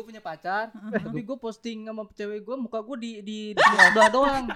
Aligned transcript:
gue 0.00 0.16
punya 0.16 0.24
pacar, 0.24 0.72
tapi 0.72 1.20
gue 1.20 1.36
posting 1.36 1.84
sama 1.84 2.08
cewek 2.16 2.40
gue 2.40 2.56
muka 2.56 2.80
gue 2.80 2.96
di 2.96 3.12
di, 3.20 3.38
di 3.52 3.60
sebelah 3.60 4.08
doang. 4.08 4.48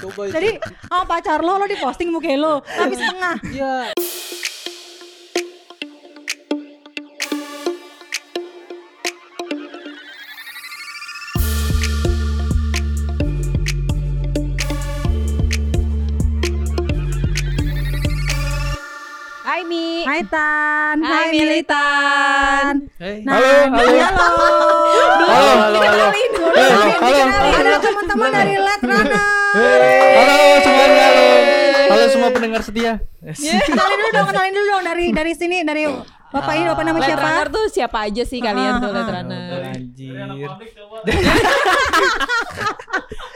Coba 0.00 0.24
itu. 0.24 0.32
Jadi 0.40 0.50
oh 0.88 1.04
pacar 1.04 1.44
lo 1.44 1.60
lo 1.60 1.68
di 1.68 1.76
posting 1.76 2.08
muka 2.08 2.32
lo 2.32 2.64
tapi 2.64 2.96
setengah. 2.96 3.36
Iya. 3.52 3.92
Hai 3.92 4.13
Hai 20.14 20.22
Tan, 20.30 21.02
Hai, 21.02 21.34
Militan. 21.34 22.86
Hey. 23.02 23.26
Nah, 23.26 23.34
Halo, 23.34 23.50
halo. 23.66 23.98
halo. 23.98 24.26
Halo, 25.26 25.50
halo, 25.58 25.78
halo. 25.82 26.06
Halo, 26.54 26.86
halo. 27.02 27.18
Ada 27.50 27.82
teman-teman 27.82 28.30
dari 28.30 28.54
Let 28.54 28.78
Runner. 28.86 29.26
Halo 30.14 30.38
semuanya, 30.62 31.02
halo. 31.10 31.26
Halo 31.90 32.04
semua 32.06 32.30
pendengar 32.30 32.62
setia. 32.62 33.02
Kenalin 33.26 33.98
dulu 33.98 34.10
dong, 34.14 34.26
kenalin 34.30 34.54
dulu 34.54 34.66
dong 34.70 34.86
dari 34.86 35.10
dari 35.10 35.34
sini 35.34 35.66
dari 35.66 35.82
Bapak 36.30 36.54
ini 36.58 36.66
Bapak 36.70 36.82
namanya 36.86 37.02
Let 37.02 37.10
siapa? 37.10 37.26
runner 37.26 37.46
tuh 37.50 37.66
siapa 37.66 37.98
aja 38.06 38.22
sih 38.22 38.38
kalian 38.38 38.78
tuh 38.78 38.90
Ah, 38.90 38.94
let 38.94 39.02
ah. 39.02 39.10
runner? 39.18 39.66
Anjir. 39.66 40.14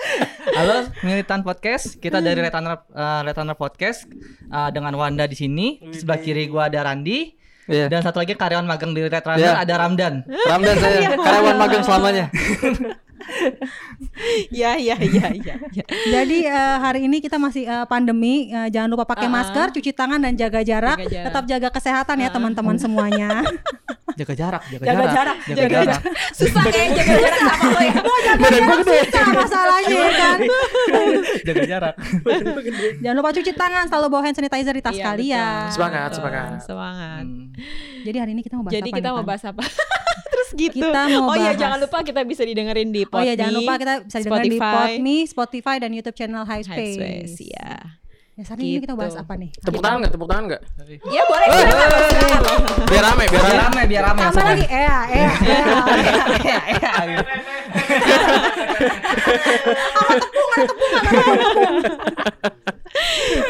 Halo, 0.49 0.89
militan 1.03 1.41
podcast. 1.43 1.97
Kita 1.97 2.21
dari 2.21 2.41
Retaner 2.41 2.81
uh, 2.93 3.21
Retaner 3.21 3.53
Podcast 3.53 4.09
uh, 4.49 4.69
dengan 4.73 4.95
Wanda 4.97 5.25
di 5.25 5.37
sini. 5.37 5.81
Di 5.83 5.97
sebelah 5.99 6.21
kiri 6.21 6.49
gua 6.49 6.69
ada 6.69 6.85
Randi. 6.85 7.35
Iya. 7.69 7.93
Dan 7.93 8.01
satu 8.01 8.25
lagi 8.25 8.33
karyawan 8.33 8.65
magang 8.65 8.97
di 8.97 9.05
Runner 9.05 9.21
Iya. 9.37 9.61
ada 9.61 9.75
Ramdan. 9.77 10.25
Ramdan 10.25 10.77
saya 10.81 10.99
karyawan 11.17 11.57
magang 11.57 11.83
selamanya. 11.85 12.27
Iya 14.51 14.75
iya 14.75 14.97
iya 14.97 15.27
iya. 15.33 15.55
iya. 15.69 15.85
Jadi 15.87 16.39
eh, 16.43 16.77
hari 16.79 17.01
ini 17.05 17.19
kita 17.19 17.37
masih 17.37 17.65
eh, 17.65 17.85
pandemi, 17.85 18.49
eh, 18.49 18.69
jangan 18.69 18.89
lupa 18.89 19.05
pakai 19.05 19.27
Ah, 19.27 19.31
ah. 19.31 19.37
masker, 19.37 19.67
cuci 19.73 19.91
tangan 19.91 20.19
dan 20.19 20.35
jaga 20.35 20.61
jarak, 20.61 20.97
Jaga 20.99 21.09
jarak. 21.09 21.25
tetap 21.29 21.45
jaga 21.47 21.69
kesehatan 21.71 22.17
ya 22.17 22.27
Ah. 22.27 22.33
teman-teman 22.33 22.77
semuanya. 22.77 23.29
Jaga 24.15 24.35
jarak, 24.35 24.63
jaga, 24.67 24.83
Jaga 24.83 24.95
jarak, 24.95 25.15
jarak, 25.15 25.37
jaga, 25.45 25.59
jaga 25.61 25.77
jarak. 25.79 26.01
Susah 26.33 26.63
kayak 26.65 26.89
jaga 26.93 27.15
jarak 27.17 27.41
sama 27.41 27.67
lo 27.69 27.81
ya. 27.81 27.95
Badan 28.37 28.63
gua 28.65 28.79
susah 28.81 29.27
masalahnya 29.33 29.95
ya 29.95 30.11
kan. 30.13 30.39
jaga 31.45 31.63
jarak. 31.65 31.95
Jangan 32.99 33.17
lupa 33.17 33.31
cuci 33.33 33.53
tangan, 33.53 33.85
selalu 33.87 34.07
bawa 34.09 34.23
hand 34.25 34.37
sanitizer 34.37 34.73
di 34.73 34.83
tas 34.83 34.95
Iya, 34.95 35.05
kalian. 35.05 35.39
betul. 35.63 35.75
Semangat, 35.75 36.11
semangat. 36.13 36.49
Semangat. 36.61 37.25
Hmm. 37.25 37.47
Jadi 38.01 38.17
hari 38.17 38.31
ini 38.33 38.41
kita 38.41 38.55
mau 38.55 38.65
bahas 38.65 38.75
Jadi 38.75 38.89
apa 38.89 38.97
kita 38.97 39.09
nih, 39.09 39.15
mau 39.15 39.25
bahas 39.25 39.45
apa? 39.45 39.63
Gitu. 40.51 40.79
Kita 40.79 41.03
mau 41.11 41.29
oh 41.29 41.37
iya 41.37 41.53
jangan 41.53 41.79
lupa 41.79 42.01
kita 42.01 42.21
bisa 42.23 42.41
didengerin 42.43 42.89
di 42.89 43.05
Oh 43.05 43.21
iya 43.21 43.35
jangan 43.35 43.53
Podme, 43.53 43.61
lupa 43.61 43.73
kita 43.77 43.95
bisa 44.03 44.19
dengar 44.19 44.41
di 44.41 44.49
Spotify. 44.51 44.73
Podme, 44.95 45.17
Spotify 45.25 45.77
dan 45.79 45.91
YouTube 45.93 46.15
channel 46.15 46.43
High 46.43 46.63
High 46.63 46.79
Space. 46.79 46.97
Space, 46.97 47.51
ya. 47.51 47.71
Ya, 48.33 48.47
hari 48.47 48.63
ini 48.63 48.79
kita 48.79 48.95
Gitu. 48.95 49.01
bahas 49.03 49.19
apa 49.19 49.35
nih? 49.35 49.51
Tepuk 49.59 49.83
tangan 49.83 49.99
nggak? 49.99 50.13
Tepuk 50.15 50.29
tangan 50.31 50.45
nggak? 50.47 50.63
Ya 51.11 51.23
boleh. 51.27 51.47
Biar 52.87 53.03
rame, 53.03 53.25
biar 53.27 53.43
Biar 53.43 53.51
rame. 53.51 53.59
rame, 53.59 53.83
biar 53.85 54.03
rame. 54.07 54.21
Tambah 54.23 54.45
lagi, 54.47 54.65
eh, 54.65 54.79
eh, 54.79 55.03
eh. 55.11 55.31
Iya, 56.39 56.59
iya, 56.71 56.93
iya. 57.03 57.19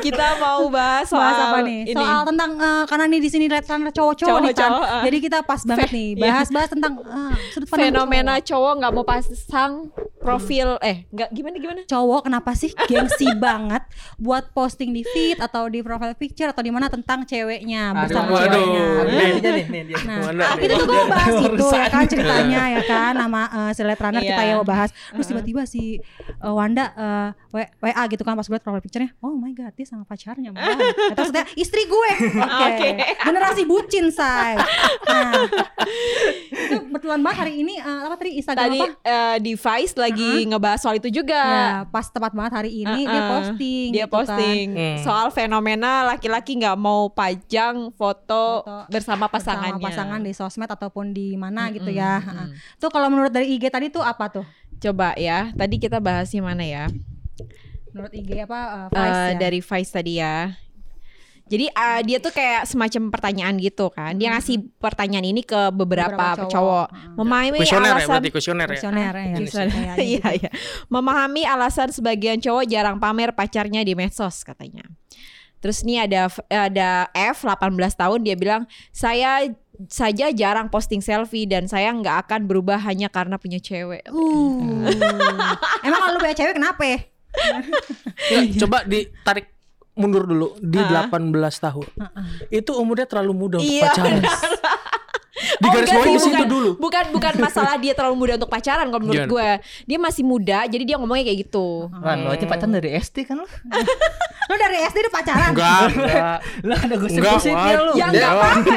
Kita 0.09 0.27
mau 0.41 0.63
bahas 0.69 1.07
soal 1.09 1.21
bahas 1.21 1.39
apa 1.45 1.59
nih? 1.65 1.81
ini. 1.89 1.95
Soal 1.97 2.21
tentang 2.25 2.51
eh, 2.57 2.85
karena 2.89 3.05
nih 3.09 3.21
di 3.21 3.29
sini 3.29 3.45
runner 3.49 3.93
cowok-cowok 3.93 4.39
nih 4.45 4.55
kan. 4.57 4.71
Ah. 4.73 5.03
Jadi 5.05 5.19
kita 5.21 5.39
pas 5.45 5.61
banget 5.63 5.89
Fe- 5.89 5.95
nih 5.97 6.09
iya. 6.15 6.23
bahas-bahas 6.25 6.69
tentang 6.73 6.93
eh, 7.03 7.35
sudut 7.53 7.69
pandang 7.69 7.87
fenomena 7.93 8.35
cowok. 8.39 8.49
cowok 8.49 8.73
nggak 8.79 8.93
mau 8.93 9.05
pasang 9.05 9.73
profil 10.19 10.69
eh 10.83 11.07
nggak 11.09 11.31
gimana 11.31 11.57
gimana 11.57 11.81
cowok 11.87 12.21
kenapa 12.27 12.51
sih 12.53 12.69
gengsi 12.91 13.29
banget 13.47 13.81
buat 14.19 14.51
posting 14.53 14.91
di 14.93 15.07
feed 15.07 15.39
atau 15.39 15.71
di 15.71 15.81
profile 15.81 16.13
picture 16.19 16.51
atau 16.51 16.61
di 16.61 16.69
mana 16.75 16.91
tentang 16.91 17.23
ceweknya 17.25 17.95
bersama. 17.95 18.45
Nih, 18.49 19.41
dia 19.41 19.51
nih, 19.55 19.67
nih, 19.71 19.83
dia. 19.89 19.99
Nah, 20.05 20.33
nih. 20.35 20.59
kita 20.59 20.75
tuh 20.83 20.87
mau 20.91 21.07
bahas 21.07 21.35
itu 21.39 21.67
ya 21.71 21.87
kan 21.89 22.05
ceritanya 22.05 22.63
ya 22.77 22.83
kan 22.85 23.13
nama 23.15 23.41
uh, 23.49 23.71
si 23.73 23.81
Let 23.87 23.99
Runner 23.99 24.21
kita 24.21 24.43
Iya. 24.43 24.51
ya 24.53 24.55
mau 24.61 24.67
bahas. 24.67 24.91
Terus 25.15 25.27
tiba-tiba 25.27 25.63
si 25.65 25.99
uh, 26.43 26.55
Wanda 26.55 26.93
uh, 26.95 27.29
WA 27.55 28.03
gitu 28.11 28.23
kan 28.23 28.35
pas 28.35 28.45
gue 28.45 28.55
liat 28.55 28.65
profile 28.65 28.85
picture-nya. 28.85 29.11
Oh 29.23 29.35
my 29.35 29.53
god, 29.55 29.73
dia 29.75 29.87
sama 29.87 29.98
pacarnya 30.03 30.51
malah. 30.51 30.77
Atau 31.11 31.23
maksudnya 31.25 31.47
istri 31.55 31.83
gue. 31.85 32.11
Oke. 32.39 32.65
Oke. 32.69 32.89
Generasi 33.23 33.63
bucin, 33.65 34.11
say. 34.11 34.55
Nah. 35.05 35.47
itu 36.49 36.75
kebetulan 36.85 37.21
banget 37.21 37.39
hari 37.41 37.55
ini 37.59 37.79
uh, 37.79 38.07
apa 38.07 38.15
tadi 38.17 38.31
Instagram 38.37 38.61
tadi 38.61 38.81
apa? 38.81 38.87
eh, 39.03 39.37
device 39.41 39.95
lagi 39.95 40.33
ngebahas 40.45 40.79
soal 40.79 40.97
itu 40.97 41.09
juga 41.11 41.41
Ya, 41.41 41.71
pas 41.87 42.05
tepat 42.05 42.33
banget 42.33 42.53
hari 42.55 42.71
ini 42.79 43.01
dia 43.03 43.17
Uh-uh. 43.17 43.31
posting 43.33 43.89
dia 43.89 44.05
gitu 44.05 44.05
kan. 44.05 44.13
posting 44.13 44.67
Hmm. 44.69 44.99
soal 45.01 45.27
fenomena 45.31 46.05
laki-laki 46.05 46.55
nggak 46.55 46.77
mau 46.77 47.09
pajang 47.09 47.91
foto, 47.93 48.63
Foto 48.63 48.87
bersama 48.87 49.27
Bersama 49.27 49.27
pasangannya 49.29 49.81
pasangan 49.81 50.21
di 50.21 50.33
sosmed 50.33 50.69
ataupun 50.69 51.11
di 51.11 51.35
mana 51.35 51.71
gitu 51.71 51.89
Mm-mm, 51.89 51.97
ya. 51.97 52.21
mm-mm. 52.21 52.49
Tuh 52.77 52.89
kalau 52.89 53.09
menurut 53.09 53.31
dari 53.31 53.51
IG 53.51 53.69
tadi 53.69 53.89
tuh 53.89 54.03
apa 54.03 54.29
tuh? 54.29 54.45
coba 54.79 55.11
ya 55.15 55.51
tadi 55.53 55.75
kita 55.77 55.99
bahasnya 55.99 56.39
mana 56.39 56.63
ya 56.63 56.87
Menurut 57.91 58.13
IG 58.13 58.31
apa 58.43 58.61
uh, 58.61 58.87
Eh, 58.89 58.95
Vice 58.95 59.17
ya? 59.17 59.37
dari 59.37 59.61
Vice 59.61 59.91
tadi 59.91 60.13
ya 60.17 60.37
jadi 61.49 61.65
eh, 61.65 62.01
dia 62.05 62.21
tuh 62.21 62.29
kayak 62.29 62.69
semacam 62.69 63.09
pertanyaan 63.09 63.57
gitu 63.57 63.89
kan 63.89 64.13
dia 64.13 64.29
ngasih 64.31 64.69
pertanyaan 64.77 65.25
ini 65.25 65.41
ke 65.41 65.73
beberapa, 65.73 66.13
Beberapa 66.13 66.45
cowok. 66.45 66.53
cowok, 66.53 66.87
Hmm. 66.93 67.15
memahami 67.17 67.57
Kuesioner 67.57 67.89
ya, 67.89 67.93
alasan 67.97 68.13
berarti 68.13 68.29
kuesioner 68.29 68.67
ya. 68.69 68.73
Kuesioner 68.77 69.15
ya. 69.17 69.25
Kuesioner. 69.33 69.69
Kayaknya 69.73 69.95
Iya 70.05 70.05
gitu. 70.29 70.39
iya. 70.45 70.51
Memahami 70.87 71.43
alasan 71.49 71.89
sebagian 71.89 72.37
cowok 72.39 72.69
jarang 72.69 73.01
pamer 73.01 73.33
pacarnya 73.33 73.81
di 73.81 73.97
medsos 73.97 74.45
katanya. 74.45 74.85
Terus 75.59 75.83
nih 75.83 76.05
ada 76.05 76.29
ada 76.53 76.91
F 77.17 77.43
18 77.43 77.57
tahun 77.97 78.21
dia 78.23 78.37
bilang 78.37 78.63
saya 78.93 79.49
saja 79.89 80.29
jarang 80.31 80.69
posting 80.69 81.01
selfie 81.01 81.49
dan 81.49 81.65
saya 81.65 81.89
nggak 81.91 82.29
akan 82.29 82.45
berubah 82.45 82.77
hanya 82.85 83.09
karena 83.09 83.41
punya 83.41 83.57
cewek. 83.57 84.05
Uh. 84.13 84.85
Emang 85.89 85.97
kalau 85.99 86.13
lu 86.13 86.21
punya 86.21 86.37
cewek 86.37 86.61
kenapa 86.61 86.85
ya? 87.31 88.41
Coba 88.63 88.83
ditarik 88.83 89.47
mundur 89.93 90.25
dulu 90.25 90.55
di 90.59 90.79
Ah. 90.79 91.07
18 91.07 91.35
tahun. 91.59 91.87
Itu 92.49 92.75
umurnya 92.75 93.05
terlalu 93.05 93.33
muda 93.35 93.57
untuk 93.57 93.67
Iya, 93.69 93.91
pacaran. 93.91 94.23
Di 95.39 95.67
Oh, 95.67 95.71
garis 95.71 95.87
enggak 95.87 95.95
bawah 95.95 96.03
sih, 96.05 96.13
di 96.13 96.21
situ 96.21 96.35
bukan- 96.35 96.51
dulu. 96.51 96.71
Bukan 96.77 97.05
bukan 97.11 97.35
masalah 97.39 97.75
dia 97.83 97.95
terlalu 97.95 98.15
muda 98.17 98.33
untuk 98.35 98.47
pacaran 98.49 98.87
kalau 98.87 99.01
menurut 99.01 99.23
Gimana? 99.23 99.33
gue. 99.33 99.49
Dia 99.87 99.99
masih 100.01 100.23
muda 100.25 100.59
jadi 100.67 100.83
dia 100.85 100.97
ngomongnya 100.99 101.25
kayak 101.25 101.39
gitu. 101.41 101.87
Ran, 101.95 102.19
lo 102.21 102.31
aja 102.31 102.43
pacaran 102.45 102.73
dari 102.73 102.91
SD 102.93 103.17
kan 103.23 103.39
lo? 103.39 103.47
Lu 104.49 104.55
dari 104.57 104.83
SD 104.83 104.97
udah 104.99 105.15
pacaran? 105.15 105.51
Enggak, 105.55 105.81
enggak. 105.89 106.39
Lah 106.61 106.75
ada 106.77 106.87
Enggak, 106.89 106.99
gosip-gosipnya 107.01 107.75
lu. 107.81 107.93
Ya 107.93 107.95
Dia- 107.95 108.09
enggak 108.11 108.31
apa-apa. 108.35 108.73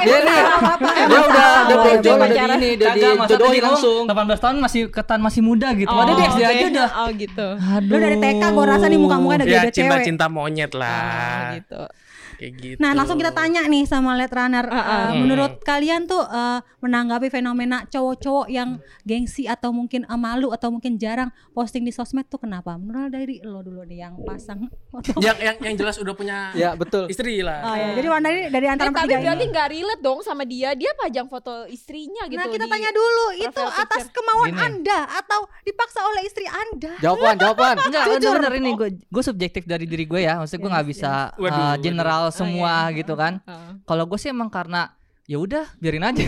Dia 1.02 1.20
udah 1.26 1.61
udah 1.72 1.78
kalau 1.78 1.94
brojol 1.94 2.02
dia 2.02 2.12
udah 2.12 2.28
di 2.28 2.36
ini, 2.36 2.70
udah 2.72 2.92
dijodohin 2.92 3.18
tadi 3.22 3.58
ngomong 3.58 3.64
langsung. 3.66 4.04
18 4.06 4.44
tahun 4.44 4.56
masih 4.60 4.82
ketan 4.88 5.20
masih 5.20 5.42
muda 5.42 5.68
gitu. 5.74 5.90
Oh, 5.90 6.04
SD 6.04 6.20
oke. 6.38 6.52
aja 6.52 6.66
udah. 6.68 6.88
Oh 6.94 7.10
gitu. 7.14 7.48
Aduh. 7.56 7.88
Lu 7.88 7.98
dari 7.98 8.18
TK 8.18 8.44
gua 8.52 8.66
rasa 8.68 8.86
nih 8.86 9.00
muka-muka 9.00 9.34
ada 9.36 9.46
Ya 9.46 9.62
cewek. 9.64 9.74
cinta-cinta 9.74 10.26
monyet 10.28 10.72
Oh, 10.72 10.80
lah. 10.80 11.56
gitu. 11.56 11.82
Kayak 12.42 12.54
gitu. 12.58 12.78
Nah 12.82 12.98
langsung 12.98 13.22
kita 13.22 13.30
tanya 13.30 13.62
nih 13.70 13.86
sama 13.86 14.18
Let 14.18 14.34
Runner 14.34 14.66
Ah, 14.66 14.74
ah. 14.74 15.02
Eh, 15.14 15.22
Menurut 15.22 15.62
kalian 15.62 16.10
tuh 16.10 16.26
eh, 16.26 16.58
menanggapi 16.82 17.30
fenomena 17.30 17.86
cowok-cowok 17.86 18.50
yang 18.50 18.82
gengsi 19.06 19.46
atau 19.46 19.70
mungkin 19.70 20.10
eh, 20.10 20.18
malu 20.18 20.50
atau 20.50 20.74
mungkin 20.74 20.98
jarang 20.98 21.30
posting 21.54 21.86
di 21.86 21.94
sosmed 21.94 22.26
tuh 22.26 22.42
kenapa? 22.42 22.82
Menurut 22.82 23.14
dari 23.14 23.38
lo 23.46 23.62
dulu 23.62 23.86
nih 23.86 24.02
yang 24.02 24.18
pasang 24.26 24.66
foto 24.90 25.22
yang 25.22 25.38
yang 25.38 25.54
yang 25.62 25.76
jelas 25.78 26.02
udah 26.02 26.18
punya 26.18 26.50
Ya 26.58 26.74
betul. 26.74 27.06
istri 27.14 27.46
lah. 27.46 27.62
Oh 27.62 27.76
ya, 27.78 27.94
jadi 27.94 28.08
Wanda 28.10 28.28
ini 28.34 28.42
dari 28.50 28.66
antara 28.66 28.90
Eh, 28.90 28.96
tapi 28.98 29.14
berarti 29.14 29.46
nggak 29.46 29.68
relate 29.70 30.02
dong 30.02 30.20
sama 30.26 30.42
dia. 30.42 30.74
Dia 30.74 30.98
pajang 30.98 31.30
foto 31.30 31.70
istrinya 31.70 32.26
gitu. 32.26 32.42
Nah 32.42 32.50
kita 32.50 32.66
tanya 32.66 32.90
dulu 32.90 33.26
itu 33.38 33.64
atas 33.70 34.10
picture. 34.10 34.18
kemauan 34.18 34.50
Gini. 34.50 34.66
anda 34.66 35.00
atau 35.06 35.46
dipaksa 35.62 36.02
oleh 36.10 36.26
istri 36.26 36.50
anda? 36.50 36.98
Jawaban, 36.98 37.38
jawaban. 37.38 37.76
Enggak, 37.86 38.18
Jujur. 38.18 38.34
bener 38.42 38.54
ini 38.58 38.72
gue 38.74 38.90
gue 38.98 39.24
subjektif 39.24 39.70
dari 39.70 39.86
diri 39.86 40.10
gue 40.10 40.26
ya. 40.26 40.42
Maksudnya 40.42 40.58
gue 40.58 40.70
Yes, 40.72 40.76
nggak 40.80 40.90
bisa 40.90 41.12
Waduh, 41.36 41.54
uh, 41.54 41.76
waduh. 41.78 42.31
Oh, 42.32 42.38
semua 42.38 42.88
iya. 42.88 42.98
gitu 42.98 43.14
kan. 43.14 43.40
Heeh. 43.42 43.72
Kalau 43.84 44.04
gue 44.06 44.16
sih 44.16 44.28
emang 44.28 44.48
karena 44.48 44.92
ya 45.24 45.38
udah 45.38 45.68
biarin 45.78 46.04
aja. 46.04 46.24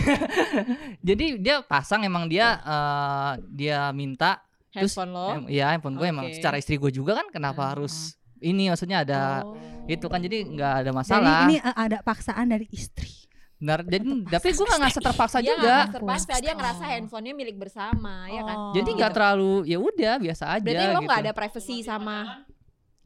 Jadi 1.08 1.38
dia 1.38 1.60
pasang 1.60 2.02
emang 2.02 2.24
dia 2.24 2.60
uh, 2.60 3.32
dia 3.46 3.88
minta 3.90 4.40
terus 4.70 4.90
Handphone 4.92 5.12
lo. 5.12 5.26
em- 5.32 5.48
iya 5.48 5.70
handphone 5.70 5.94
gue 5.94 6.02
emang 6.04 6.26
Oke. 6.26 6.34
secara 6.34 6.56
istri 6.56 6.74
gue 6.74 6.90
juga 6.90 7.14
kan 7.14 7.30
kenapa 7.30 7.62
harus 7.68 8.18
ini 8.38 8.66
maksudnya 8.66 9.00
ada 9.00 9.22
Oh. 9.40 9.54
itu 9.86 10.02
kan 10.04 10.18
jadi 10.18 10.42
nggak 10.42 10.72
ada 10.76 10.84
Jadi 10.84 10.96
masalah. 10.96 11.38
ini 11.44 11.56
eh, 11.56 11.76
ada 11.78 11.98
paksaan 12.00 12.46
dari 12.48 12.66
istri. 12.68 13.06
Benar, 13.54 13.80
jadi 13.82 14.02
tapi 14.26 14.50
gue 14.50 14.66
nggak 14.66 14.80
ngerasa 14.82 15.00
terpaksa 15.00 15.38
Dia 15.38 15.46
juga. 15.48 15.74
nggak 15.78 15.94
terpaksa 15.94 16.32
dia 16.36 16.52
ngerasa 16.52 16.84
handphonenya 16.84 17.34
milik 17.34 17.56
bersama, 17.56 18.26
ya 18.28 18.42
kan? 18.42 18.56
Oh. 18.58 18.72
Jadi 18.74 18.90
nggak 18.92 19.12
terlalu 19.12 19.54
ya 19.64 19.78
udah 19.78 20.14
biasa 20.18 20.44
aja 20.50 20.60
Berarti 20.60 20.84
lo 20.84 20.90
gitu. 20.90 21.06
nggak 21.06 21.20
ada 21.22 21.32
privacy 21.32 21.76
sama 21.80 22.16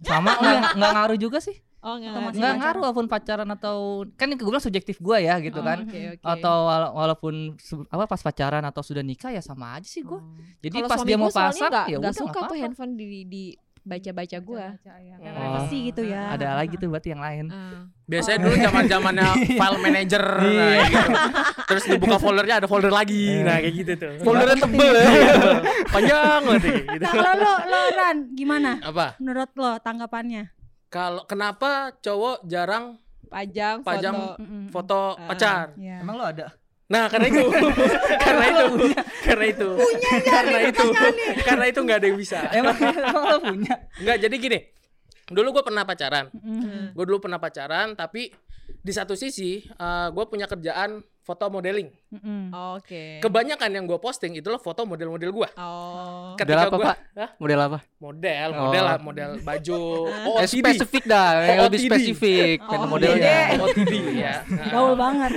Sama 0.01 0.31
nggak 0.35 0.59
nggak 0.75 0.91
ngaruh 0.95 1.19
juga 1.21 1.39
sih. 1.39 1.57
Oh, 1.89 1.97
nggak 1.97 2.05
Atau 2.05 2.13
ngaruh. 2.13 2.29
masih 2.29 2.37
nggak 2.37 2.45
pacaran? 2.51 2.61
ngaruh 2.61 2.81
walaupun 2.83 3.07
pacaran 3.09 3.49
atau 3.51 3.77
kan 4.13 4.29
gue 4.29 4.45
bilang 4.45 4.61
subjektif 4.61 4.97
gue 4.99 5.19
ya 5.19 5.35
gitu 5.39 5.57
Oh, 5.57 5.65
kan 5.65 5.79
Oke, 5.83 6.01
oke. 6.13 6.25
atau 6.29 6.57
wala- 6.63 6.93
walaupun 6.93 7.35
apa 7.89 8.05
pas 8.05 8.21
pacaran 8.21 8.61
atau 8.63 8.83
sudah 8.83 9.01
nikah 9.01 9.31
ya 9.31 9.41
sama 9.41 9.75
aja 9.75 9.87
sih 9.87 10.03
gue 10.03 10.21
jadi 10.61 10.77
Kalau 10.79 10.91
pas 10.91 11.01
dia 11.01 11.17
mau 11.17 11.29
pasang 11.29 11.67
nggak 11.67 11.87
ya 11.87 11.97
nggak 11.97 12.05
udah 12.05 12.13
suka 12.15 12.29
nggak 12.37 12.45
tuh 12.47 12.57
handphone 12.59 12.93
di 12.93 13.07
di 13.25 13.45
baca-baca 13.81 14.37
gue. 14.39 14.65
Kayak 14.79 15.17
Oh. 15.17 15.33
privacy 15.33 15.79
gitu 15.89 16.03
ya. 16.05 16.29
ada 16.31 16.55
lagi 16.55 16.77
tuh 16.77 16.87
berarti 16.87 17.09
yang 17.09 17.19
lain 17.19 17.49
Biasanya 18.05 18.39
dulu 18.39 18.55
zaman 18.59 18.85
zamannya 18.85 19.29
file 19.61 19.79
manager 19.81 20.21
nah, 20.21 20.45
kayak 20.45 20.85
gitu. 20.85 21.11
Terus 21.65 21.85
dibuka 21.87 22.17
foldernya 22.17 22.55
ada 22.59 22.69
folder 22.69 22.89
lagi. 22.91 23.41
Nah, 23.41 23.57
kayak 23.59 23.75
gitu 23.75 23.93
tuh. 23.97 24.13
foldernya 24.21 24.57
tebel 24.59 24.93
ya 24.93 25.09
Panjang 25.89 26.19
banget 26.21 26.61
gitu. 26.65 27.01
Nah, 27.01 27.13
kalau 27.13 27.33
lo 27.35 27.53
lo 27.65 27.81
Ran 27.91 28.17
gimana? 28.33 28.71
Apa? 28.83 29.17
Menurut 29.19 29.51
lo 29.55 29.71
tanggapannya? 29.79 30.53
Kalau 30.89 31.23
kenapa 31.25 31.93
cowok 31.99 32.45
jarang 32.45 32.97
Pajang, 33.29 33.85
Pajang. 33.85 34.17
foto. 34.17 34.41
Foto 34.73 35.01
Ah. 35.15 35.29
pacar? 35.29 35.67
Ya. 35.77 36.01
emang 36.01 36.17
lo 36.17 36.25
ada 36.25 36.49
Nah, 36.89 37.05
karena 37.05 37.29
itu. 37.29 37.45
karena 38.25 38.45
itu. 38.49 38.65
karena 39.21 39.45
itu. 39.45 39.69
karena 40.25 40.59
itu. 40.65 40.87
karena 41.45 41.65
itu 41.69 41.81
nggak 41.85 41.99
ada 42.01 42.07
yang 42.09 42.17
bisa. 42.17 42.39
emang 42.51 42.77
emang 42.81 43.25
lo 43.27 43.37
punya 43.45 43.75
Nggak, 44.01 44.17
jadi 44.19 44.35
gini. 44.35 44.59
Dulu 45.29 45.49
gue 45.53 45.63
pernah 45.63 45.85
pacaran. 45.85 46.33
Mm-mm. 46.33 46.97
Gue 46.97 47.05
dulu 47.05 47.21
pernah 47.21 47.37
pacaran, 47.37 47.93
tapi 47.93 48.33
di 48.81 48.89
satu 48.89 49.13
sisi 49.13 49.61
gue 50.09 50.25
punya 50.25 50.49
kerjaan 50.49 51.05
foto 51.29 51.45
modeling. 51.53 51.93
Mm-mm. 52.09 52.49
Oke. 52.81 53.21
Kebanyakan 53.21 53.69
yang 53.69 53.85
gue 53.85 54.01
posting 54.01 54.33
itulah 54.33 54.57
foto 54.57 54.89
model-model 54.89 55.29
gue. 55.29 55.49
Oh. 55.61 56.33
Ketika 56.41 56.65
apa, 56.65 56.73
gua, 56.73 56.87
Pak? 56.89 56.97
Hah? 57.13 57.31
Model 57.37 57.61
apa? 57.61 57.79
model, 58.01 58.49
Oh. 58.57 58.61
model 58.65 58.85
lah, 58.89 58.97
model 58.97 59.31
baju. 59.45 59.81
Oh, 60.33 60.41
Eh, 60.41 60.49
spesifik 60.49 61.05
dah, 61.05 61.45
yang 61.45 61.61
Oh, 61.61 61.65
lebih 61.69 61.85
spesifik 61.85 62.65
Oh, 62.65 62.89
modelnya. 62.89 63.53
OTD 63.61 63.93
ya. 64.17 64.41
Gaul 64.73 64.97
banget. 64.97 65.37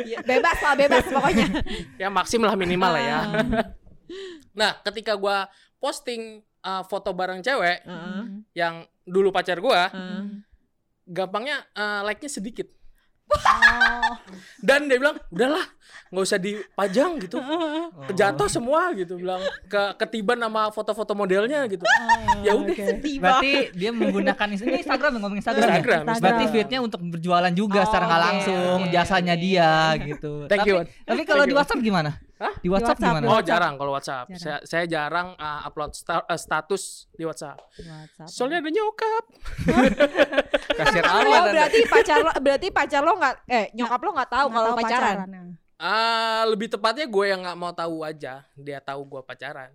Iya, 0.00 0.18
bebas 0.24 0.58
lah, 0.58 0.74
bebas 0.74 1.04
pokoknya. 1.06 1.46
ya 1.94 2.08
maksim 2.10 2.42
lah 2.42 2.58
minimal 2.58 2.90
lah 2.90 3.02
ya. 3.02 3.18
Ah. 3.20 3.24
Nah, 4.50 4.70
ketika 4.82 5.14
gua 5.14 5.46
posting 5.78 6.42
uh, 6.60 6.82
foto 6.82 7.14
bareng 7.14 7.40
cewek 7.40 7.86
Heeh. 7.86 8.22
yang 8.52 8.74
dulu 9.06 9.30
pacar 9.30 9.62
gua, 9.62 9.86
Heeh. 9.88 10.42
gampangnya 11.06 11.62
uh, 11.72 12.02
like-nya 12.02 12.26
sedikit. 12.26 12.66
Oh. 13.30 14.14
Dan 14.60 14.90
dia 14.90 14.98
bilang, 15.00 15.16
"Udahlah, 15.30 15.64
nggak 16.10 16.24
usah 16.26 16.38
dipajang 16.42 17.22
gitu. 17.22 17.38
Kejatuh 18.10 18.50
semua 18.50 18.90
gitu 18.98 19.14
bilang. 19.14 19.38
Ke 19.70 19.94
ketiban 19.94 20.42
sama 20.42 20.74
foto-foto 20.74 21.14
modelnya 21.14 21.64
gitu. 21.70 21.86
ya 22.42 22.52
udah. 22.58 22.98
berarti 22.98 23.70
dia 23.78 23.90
menggunakan 23.94 24.46
ini 24.50 24.82
Instagram 24.82 25.22
ngomong 25.22 25.38
Instagram, 25.38 25.62
ya? 25.62 25.70
Instagram, 25.78 26.00
Instagram. 26.02 26.22
berarti 26.22 26.44
feednya 26.50 26.78
untuk 26.82 27.00
berjualan 27.06 27.52
juga 27.54 27.80
Oh, 27.80 27.86
secara 27.86 28.04
nggak 28.10 28.20
oke, 28.20 28.26
langsung 28.26 28.78
oke, 28.84 28.90
jasanya 28.90 29.34
dia 29.38 29.70
gitu 30.02 30.32
Thank 30.50 30.66
tapi, 30.66 30.68
you. 30.68 30.76
tapi 31.06 31.22
kalau 31.22 31.44
Thank 31.46 31.50
di 31.50 31.54
you. 31.54 31.58
WhatsApp 31.62 31.80
gimana 31.80 32.10
Hah? 32.40 32.56
di 32.56 32.66
WhatsApp, 32.66 32.96
WhatsApp, 32.96 33.12
gimana 33.20 33.26
Oh, 33.28 33.42
jarang 33.44 33.74
kalau 33.76 33.92
WhatsApp. 33.92 34.26
Jarang. 34.26 34.40
Saya 34.40 34.58
saya 34.64 34.84
jarang 34.86 35.28
uh, 35.34 35.60
upload 35.62 35.92
sta- 35.92 36.24
uh, 36.24 36.40
status 36.40 37.04
di 37.12 37.22
WhatsApp. 37.22 37.60
WhatsApp. 37.78 38.26
Soalnya 38.26 38.58
ada 38.58 38.70
nyokap. 38.70 39.24
kasir 40.80 41.04
Oh, 41.04 41.20
amat 41.20 41.28
Anda. 41.28 41.50
berarti 41.52 41.80
pacar 41.84 42.18
lo 42.18 42.32
berarti 42.34 42.68
pacar 42.70 43.02
lo 43.02 43.12
nggak 43.14 43.34
eh 43.46 43.64
nyokap 43.72 44.00
lo 44.00 44.10
nggak 44.14 44.30
tahu 44.30 44.46
Nggak 44.46 44.56
kalau 44.56 44.70
tahu 44.70 44.78
pacaran. 44.80 45.16
ya. 45.20 45.42
Ah, 45.76 46.42
lebih 46.44 46.68
tepatnya 46.68 47.04
gue 47.04 47.24
yang 47.26 47.40
nggak 47.40 47.56
mau 47.56 47.72
tahu 47.72 48.00
aja. 48.02 48.44
Dia 48.54 48.80
tahu 48.80 49.00
gue 49.06 49.20
pacaran. 49.20 49.72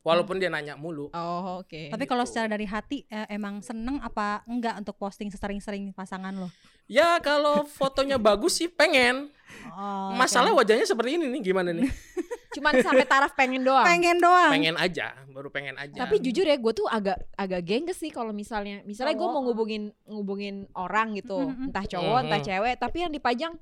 Walaupun 0.00 0.36
dia 0.36 0.52
nanya 0.52 0.76
mulu. 0.76 1.08
Oh, 1.10 1.58
oke. 1.58 1.88
Tapi 1.88 2.04
kalau 2.04 2.22
secara 2.22 2.44
dari 2.46 2.68
hati 2.68 3.08
eh, 3.08 3.24
emang 3.28 3.58
seneng 3.58 3.98
apa 3.98 4.44
enggak 4.44 4.76
untuk 4.76 4.94
posting 4.94 5.32
sesering-sering 5.32 5.90
pasangan 5.90 6.36
lo? 6.36 6.52
Ya 6.84 7.16
kalau 7.18 7.64
fotonya 7.64 8.20
bagus 8.20 8.60
sih 8.60 8.68
pengen. 8.68 9.32
Oh, 9.74 10.12
Masalah 10.14 10.52
wajahnya 10.52 10.84
seperti 10.84 11.16
ini 11.16 11.26
nih 11.26 11.40
gimana 11.40 11.72
nih? 11.72 11.88
Cuman 12.54 12.78
sampai 12.78 13.02
taraf 13.02 13.34
pengen 13.34 13.66
doang. 13.66 13.82
pengen 13.82 14.22
doang. 14.22 14.52
Pengen 14.54 14.76
aja, 14.78 15.10
baru 15.26 15.50
pengen 15.50 15.74
aja. 15.74 16.06
Tapi 16.06 16.22
jujur 16.22 16.46
ya, 16.46 16.54
gue 16.54 16.72
tuh 16.72 16.86
agak 16.86 17.18
agak 17.34 17.66
gengges 17.66 17.98
sih 17.98 18.14
kalau 18.14 18.30
misalnya, 18.30 18.78
misalnya 18.86 19.18
gue 19.18 19.26
mau 19.26 19.42
ngubungin 19.42 19.90
ngubungin 20.06 20.70
orang 20.78 21.18
gitu, 21.18 21.34
Mm-mm. 21.50 21.74
entah 21.74 21.82
cowok, 21.82 22.18
entah 22.30 22.38
Mhm. 22.38 22.46
cewek, 22.46 22.74
tapi 22.78 22.96
yang 23.02 23.10
dipajang 23.10 23.52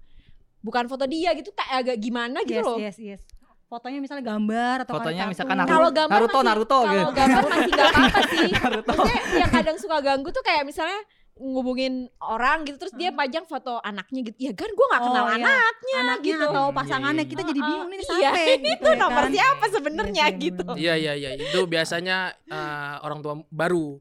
bukan 0.60 0.84
foto 0.92 1.08
dia 1.08 1.32
gitu, 1.32 1.48
tak 1.56 1.72
agak 1.72 1.96
gimana 1.96 2.44
gitu 2.44 2.60
yes, 2.60 2.68
loh. 2.68 2.76
yes, 2.78 2.96
yes. 3.00 3.22
Fotonya 3.64 4.04
misalnya 4.04 4.36
gambar 4.36 4.84
atau 4.84 5.00
Fotonya 5.00 5.24
misalkan 5.32 5.56
Kalau 5.64 5.88
gambar 5.88 6.12
Naruto 6.12 6.36
masih, 6.36 6.44
Naruto 6.52 6.76
kalau 6.76 6.92
gitu 6.92 7.12
gambar 7.16 7.42
masih 7.48 7.72
gak 7.72 7.88
apa-apa 7.88 8.20
sih. 8.28 8.50
Maksudnya 8.92 9.20
yang 9.40 9.50
kadang 9.56 9.76
suka 9.80 9.96
ganggu 10.04 10.28
tuh 10.28 10.44
kayak 10.44 10.68
misalnya 10.68 11.00
ngubungin 11.34 11.94
orang 12.18 12.62
gitu 12.62 12.76
terus 12.76 12.92
dia 12.92 13.08
pajang 13.10 13.42
foto 13.42 13.80
anaknya 13.80 14.20
gitu. 14.22 14.36
Ya 14.38 14.52
kan 14.52 14.68
gue 14.68 14.86
gak 14.86 15.02
kenal 15.02 15.24
Oh, 15.24 15.28
iya. 15.28 15.36
anaknya, 15.40 15.96
anaknya 15.98 16.34
gitu. 16.34 16.46
atau 16.46 16.64
Hmm, 16.64 16.76
pasangannya 16.76 17.24
iya, 17.24 17.30
kita 17.30 17.42
iya. 17.42 17.48
jadi 17.48 17.60
bingung 17.62 17.88
nih 17.88 17.98
Iya, 17.98 18.06
siapa 18.12 18.38
gitu 18.52 18.68
itu 18.68 18.88
ya 18.88 18.96
nomor 18.96 19.22
kan? 19.22 19.30
siapa 19.32 19.64
sebenarnya 19.68 20.24
Iya 20.24 20.38
gitu. 20.38 20.64
Iya 20.74 20.94
iya 20.94 21.12
iya, 21.14 21.30
itu 21.34 21.58
biasanya 21.64 22.16
eh, 22.46 22.94
orang 23.00 23.18
tua 23.20 23.34
baru 23.48 23.96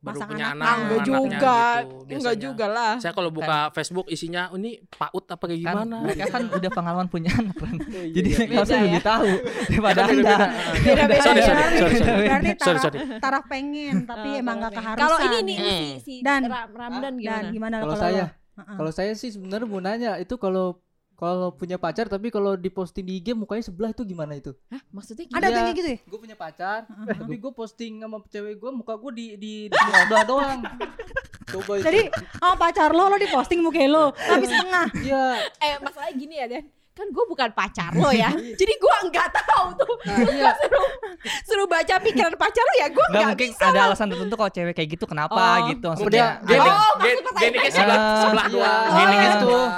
baru 0.00 0.18
punya 0.24 0.46
anak. 0.46 0.56
anak, 0.56 0.64
Ah, 0.66 0.76
enggak 0.80 1.00
juga. 1.04 1.58
gitu, 1.76 2.12
Enggak 2.16 2.36
juga 2.38 2.66
lah. 2.66 2.92
Saya 2.96 3.12
kalau 3.12 3.28
buka 3.28 3.68
Facebook 3.70 4.08
isinya, 4.08 4.48
oh, 4.48 4.56
ini 4.56 4.80
paut 4.88 5.20
apa 5.22 5.44
kayak 5.44 5.60
kan 5.60 5.74
gimana? 5.76 5.96
mereka 6.00 6.24
kan 6.26 6.42
udah 6.48 6.70
pengalaman 6.70 7.06
punya 7.06 7.30
anak 7.30 7.52
kan 7.54 7.68
Oh, 7.70 7.84
iya, 8.00 8.08
jadi 8.10 8.28
iya. 8.30 8.44
harusnya 8.50 8.74
Beda 8.74 8.86
lebih 8.86 9.02
tahu 9.02 9.28
daripada 9.68 10.00
Kan 10.00 10.08
anda 10.08 11.16
Sorry, 11.20 11.40
sorry, 11.42 11.64
sorry, 11.76 11.96
sorry. 11.96 12.26
Taraf, 12.56 12.80
sorry. 12.80 12.98
taraf 13.18 13.44
pengen 13.46 13.96
tapi 14.04 14.28
emang 14.36 14.56
gak 14.58 14.70
taraf 14.70 14.84
keharusan. 14.96 15.02
Kalau 15.02 15.18
ini 15.22 15.38
nih 15.42 15.56
Hmm. 15.58 15.68
si, 15.68 15.88
si 16.00 16.14
Dan- 16.20 16.44
Ra- 16.46 16.66
Ramdan 16.66 17.02
dan 17.02 17.14
gimana? 17.14 17.48
gimana 17.50 17.76
Kalau 17.78 17.94
saya, 17.94 18.24
kalau 18.56 18.90
saya 18.90 19.12
sih 19.12 19.30
sebenarnya 19.30 19.66
mau 19.66 19.78
nanya 19.78 20.16
itu 20.16 20.34
kalau 20.34 20.80
kalau 21.20 21.52
punya 21.52 21.76
pacar 21.76 22.08
tapi 22.08 22.32
kalau 22.32 22.56
diposting 22.56 23.04
di 23.04 23.20
IG 23.20 23.36
mukanya 23.36 23.60
sebelah 23.68 23.92
itu 23.92 24.00
gimana 24.08 24.40
itu? 24.40 24.56
Hah, 24.72 24.80
maksudnya 24.88 25.28
ada 25.28 25.36
gimana? 25.36 25.44
tuh 25.44 25.52
Iya. 25.52 25.60
kayak 25.60 25.76
gitu 25.76 25.88
ya? 25.92 25.98
Gue 26.08 26.18
punya 26.24 26.36
pacar, 26.40 26.80
tapi 26.88 27.34
gue 27.36 27.52
posting 27.52 27.92
sama 28.00 28.24
cewek 28.32 28.56
gue 28.56 28.70
muka 28.72 28.96
gue 28.96 29.12
di 29.12 29.26
di, 29.36 29.52
di 29.68 29.76
sebelah 29.76 30.24
doang. 30.24 30.60
Coba 31.52 31.72
itu. 31.76 31.84
Jadi 31.84 32.00
oh 32.40 32.54
pacar 32.56 32.90
lo 32.96 33.12
lo 33.12 33.16
di 33.20 33.28
posting 33.28 33.60
muka 33.60 33.84
lo 33.84 34.16
tapi 34.16 34.48
setengah. 34.48 34.86
Iya. 34.96 35.24
Eh 35.60 35.74
masalahnya 35.84 36.14
gini 36.16 36.34
ya 36.40 36.46
Dan 36.48 36.64
kan 37.00 37.08
gue 37.08 37.24
bukan 37.26 37.48
pacar 37.50 37.90
lo 37.92 38.10
ya 38.10 38.28
jadi 38.60 38.72
gue 38.74 38.94
nggak 39.06 39.28
tahu 39.34 39.64
tuh 39.74 39.94
Nah, 40.00 40.16
iya. 40.22 40.50
suruh 40.54 40.86
suruh 41.42 41.66
baca 41.66 41.94
pikiran 41.98 42.32
pacar 42.34 42.60
lo 42.62 42.74
ya 42.76 42.88
gue 42.88 43.04
nggak 43.06 43.24
mungkin 43.26 43.48
bisa 43.50 43.64
ada 43.66 43.80
alasan 43.86 44.06
tertentu 44.06 44.34
kalau 44.34 44.50
cewek 44.50 44.72
kayak 44.72 44.88
gitu 44.90 45.04
kenapa 45.04 45.38
Oh. 45.40 45.56
gitu 45.66 45.86
maksudnya 45.86 46.40
dia 46.42 46.56
Gini, 46.56 46.68
Oh, 46.70 46.92
gini, 46.96 47.18
maksud 47.20 47.40
saya- 47.66 47.72
sebelah, 47.72 47.98
Ah, 47.98 48.20
sebelah 48.20 48.44
iya. 48.44 48.52
doang. 48.52 48.80
Oh, 48.80 48.92
Gini 48.92 49.14
gitu. 49.16 49.36
sebelah. 49.40 49.68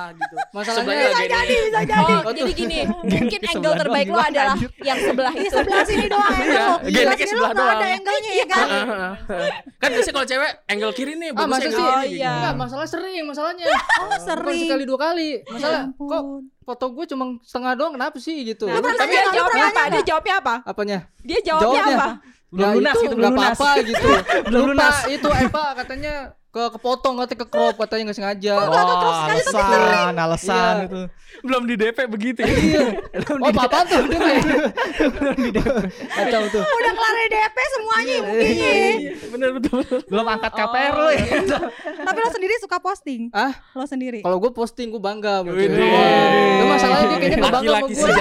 Masalahnya 0.52 1.06
bisa 1.08 1.22
gini. 1.22 1.56
bisa 1.62 1.80
oh 2.22 2.32
jadi 2.32 2.52
gini 2.52 2.78
mungkin 2.84 3.40
angle 3.46 3.74
terbaik 3.78 4.06
doang 4.06 4.18
lo 4.18 4.22
adalah 4.24 4.56
yang 4.80 4.98
sebelah 5.00 5.32
Di 5.32 5.40
itu 5.40 5.54
sebelah 5.54 5.84
sini 5.84 6.06
doang 6.06 6.34
Iya, 6.34 6.60
lo. 6.60 6.74
gini 6.84 7.02
lo 7.04 7.14
sebelah 7.16 7.50
nggak 7.52 7.64
ada 7.64 7.76
doang. 7.78 7.94
angle-nya 7.94 8.32
ya 8.32 8.46
kan? 8.46 8.66
kan 9.78 9.88
biasanya 9.90 10.14
kalau 10.14 10.26
cewek 10.28 10.50
angle 10.66 10.92
kiri 10.92 11.12
nih 11.14 11.28
Ah, 11.28 11.34
bagusnya 11.36 11.48
masa 11.48 11.64
angle 11.64 11.72
sih? 11.72 11.84
Oh, 11.84 12.02
kiri 12.02 12.14
iya. 12.14 12.32
Enggak, 12.32 12.54
masalah 12.56 12.86
sering 12.86 13.24
masalahnya. 13.24 13.66
Oh 13.98 14.16
sering. 14.18 14.60
sekali 14.62 14.84
dua 14.84 14.98
kali. 15.00 15.30
Masalah 15.46 15.82
Ya 15.82 16.00
kok. 16.02 16.22
Foto 16.62 16.84
gue 16.90 17.04
cuma 17.10 17.24
setengah 17.42 17.72
doang 17.74 17.92
kenapa 17.94 18.16
sih 18.16 18.36
gitu? 18.42 18.64
Nah, 18.66 18.78
tapi 18.78 18.94
tanya, 18.94 19.10
dia 19.10 19.22
jawabnya 19.34 19.64
apa 19.68 19.82
dia 19.90 20.02
jawabnya 20.02 20.34
apa 20.38 20.54
Apanya? 20.62 20.98
dia 21.20 21.38
jawabnya, 21.42 21.66
Jawabnya. 21.68 21.96
apa 21.98 22.08
belum 22.52 22.68
lunas 22.76 22.94
itu 22.94 23.02
gitu 23.02 23.14
belum 23.16 23.32
lunas 23.32 23.48
apa-apa 23.56 23.70
gitu. 23.80 24.08
Belum 24.52 24.60
Lupa 24.60 24.72
lunas. 24.76 24.96
itu 25.08 25.28
Eva 25.32 25.64
katanya 25.72 26.14
ke 26.52 26.62
kepotong 26.70 27.16
katanya 27.16 27.38
ke 27.40 27.46
crop 27.48 27.80
katanya 27.80 28.02
nggak 28.06 28.18
sengaja. 28.20 28.52
oh 28.60 28.76
alasan 29.24 30.12
alasan 30.14 30.74
Iya. 30.76 30.84
itu 30.84 31.00
belum 31.40 31.62
di 31.64 31.74
DP 31.74 31.98
begitu 32.06 32.44
ya. 32.44 32.52
Iya. 32.52 32.82
Oh, 33.40 33.48
apa 33.48 33.80
tuh? 33.88 34.04
Dia 34.04 34.20
kayak 34.20 34.44
Kacau 36.12 36.42
tuh. 36.52 36.60
Udah 36.60 36.92
kelar 36.92 37.14
DP 37.24 37.56
semuanya 37.72 38.04
Iya. 38.04 38.20
mungkinnya. 38.20 38.72
bener 39.32 39.48
betul 39.56 39.74
betul. 39.80 39.98
belum 40.06 40.26
angkat 40.28 40.52
KPR 40.52 40.92
lo 40.92 41.08
ya 41.08 41.24
Tapi 42.04 42.18
lo 42.20 42.28
sendiri 42.28 42.54
suka 42.60 42.76
posting? 42.78 43.32
Ah, 43.32 43.56
Lo 43.72 43.88
sendiri? 43.88 44.20
kalau 44.20 44.36
gue 44.36 44.52
posting 44.52 44.92
gue 44.92 45.00
bangga. 45.00 45.40
Itu 45.40 46.64
masalahnya 46.68 47.06
dia 47.08 47.16
kayaknya 47.16 47.38
nggak 47.40 47.54
bangga 47.56 47.72
sama 47.72 47.88
gue. 47.88 48.12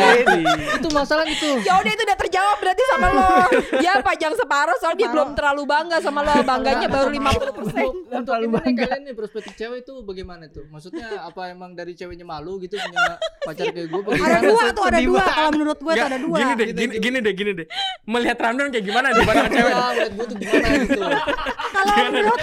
Itu 0.72 0.88
masalah 0.90 1.24
gitu. 1.28 1.50
ya 1.62 1.74
udah 1.78 1.92
itu 1.92 2.04
udah 2.08 2.18
terjawab 2.18 2.58
berarti 2.58 2.84
sama 2.88 3.08
lo 3.12 3.28
dia 3.76 3.92
pajang 4.00 4.34
separuh 4.34 4.76
soalnya 4.80 4.98
dia 4.98 5.10
belum 5.12 5.30
terlalu 5.36 5.64
bangga 5.68 5.98
sama 6.00 6.24
lo 6.24 6.34
bangganya 6.42 6.88
baru 6.88 7.10
50 7.12 7.58
persen 7.60 7.86
Untuk 8.22 8.38
terlalu 8.38 8.48
bangga. 8.54 8.86
kalian 8.86 9.01
nih 9.10 9.16
perspektif 9.18 9.54
cewek 9.58 9.78
itu 9.82 9.94
bagaimana 10.06 10.44
tuh? 10.54 10.66
Maksudnya 10.70 11.08
apa 11.25 11.42
emang 11.50 11.74
dari 11.74 11.98
ceweknya 11.98 12.25
malu 12.25 12.62
gitu 12.62 12.78
punya 12.78 13.18
pacar 13.42 13.74
kayak 13.74 13.88
gue? 13.90 14.01
Ada 14.13 14.40
dua 14.46 14.63
tuh 14.72 14.84
ada 14.86 15.00
dua. 15.01 15.22
Kalau 15.25 15.51
menurut 15.58 15.80
gue 15.82 15.94
ada 15.98 16.20
dua. 16.22 16.38
Gini 16.38 16.54
deh, 16.54 16.68
gini, 16.72 16.94
gini 17.01 17.18
deh, 17.20 17.34
gini 17.34 17.51
deh. 17.58 17.68
Melihat 18.06 18.38
Ramdan 18.38 18.70
kayak 18.70 18.86
gimana 18.86 19.08
di 19.12 19.22
pandangan 19.25 19.51
cewek? 19.51 19.74
Ngeliat 19.74 20.13
gue 20.13 20.25
tuh 20.30 20.38
gimana 20.38 20.68
gitu. 20.86 21.01
Kalau 21.72 22.12
menurut 22.13 22.42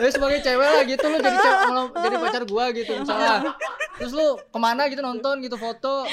Tapi 0.00 0.08
sebagai 0.16 0.38
cewek 0.40 0.64
lah 0.64 0.82
gitu 0.88 1.04
lo 1.04 1.16
jadi 1.20 1.38
cewek, 1.44 1.60
jadi 2.08 2.16
pacar 2.16 2.42
gue 2.48 2.64
gitu 2.80 2.92
misalnya. 3.04 3.52
Terus 4.00 4.12
lu 4.12 4.40
ke 4.40 4.56
mana 4.58 4.88
gitu 4.88 4.98
nonton 4.98 5.38
gitu 5.38 5.54
foto 5.54 6.08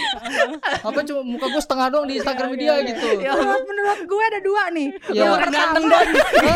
apa 0.84 1.00
cuma 1.02 1.24
muka 1.24 1.48
gue 1.48 1.62
setengah 1.62 1.88
doang 1.88 2.04
di 2.04 2.20
Instagram 2.20 2.52
dia 2.54 2.84
gitu 2.84 3.08
menurut, 3.16 3.64
menurut 3.64 4.00
gue 4.04 4.24
ada 4.26 4.40
dua 4.44 4.64
nih. 4.70 4.88
Ya. 5.08 5.24
Yang 5.24 5.32
Orang 5.32 5.52
ganteng 5.52 5.86
dan 5.88 6.08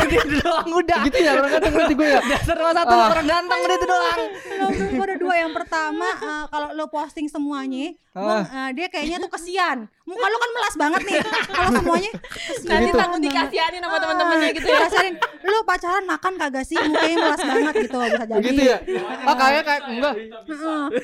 gitu 0.06 0.28
doang 0.38 0.68
udah. 0.68 1.00
gitu 1.08 1.18
ya 1.18 1.32
orang 1.34 1.52
kadang 1.52 1.72
berarti 1.72 1.94
gue 1.96 2.08
ya 2.10 2.20
Dasar 2.22 2.58
satu 2.60 2.92
Ah. 2.92 3.08
orang 3.10 3.28
ganteng 3.28 3.60
udah 3.62 3.76
itu 3.76 3.88
doang. 3.88 4.20
menurut 4.52 4.90
gue 4.92 5.06
ada 5.08 5.16
dua. 5.34 5.40
Yang 5.40 5.52
pertama 5.56 6.08
eh, 6.12 6.46
kalau 6.48 6.70
lo 6.74 6.86
posting 6.88 7.26
semuanya, 7.26 7.88
gua, 8.12 8.44
eh, 8.44 8.70
dia 8.74 8.88
kayaknya 8.88 9.18
tuh 9.20 9.32
kesian. 9.32 9.78
Muka 10.02 10.26
lo 10.26 10.38
kan 10.38 10.52
melas 10.52 10.76
banget 10.76 11.02
nih. 11.04 11.16
Kalau 11.48 11.70
semuanya 11.74 12.10
kesian. 12.12 12.68
Nanti 12.68 12.90
Gitu. 12.90 13.00
takut 13.00 13.20
dikasihanin 13.22 13.80
sama 13.80 13.98
teman-temannya 13.98 14.50
gitu 14.52 14.66
ya. 14.66 14.78
Dikasarin, 14.78 15.16
lu 15.42 15.58
pacaran 15.64 16.06
makan 16.06 16.34
kagak 16.38 16.64
sih? 16.64 16.76
Mukanya 16.78 17.18
melas 17.22 17.42
banget 17.42 17.74
gitu 17.82 17.98
bisa 17.98 18.24
jadi. 18.26 18.38
begitu 18.38 18.62
ya 18.64 18.78
ah 19.22 19.36
kayak 19.36 19.64
kayak 19.64 19.82
enggak 19.88 20.14
Heeh. 20.44 20.84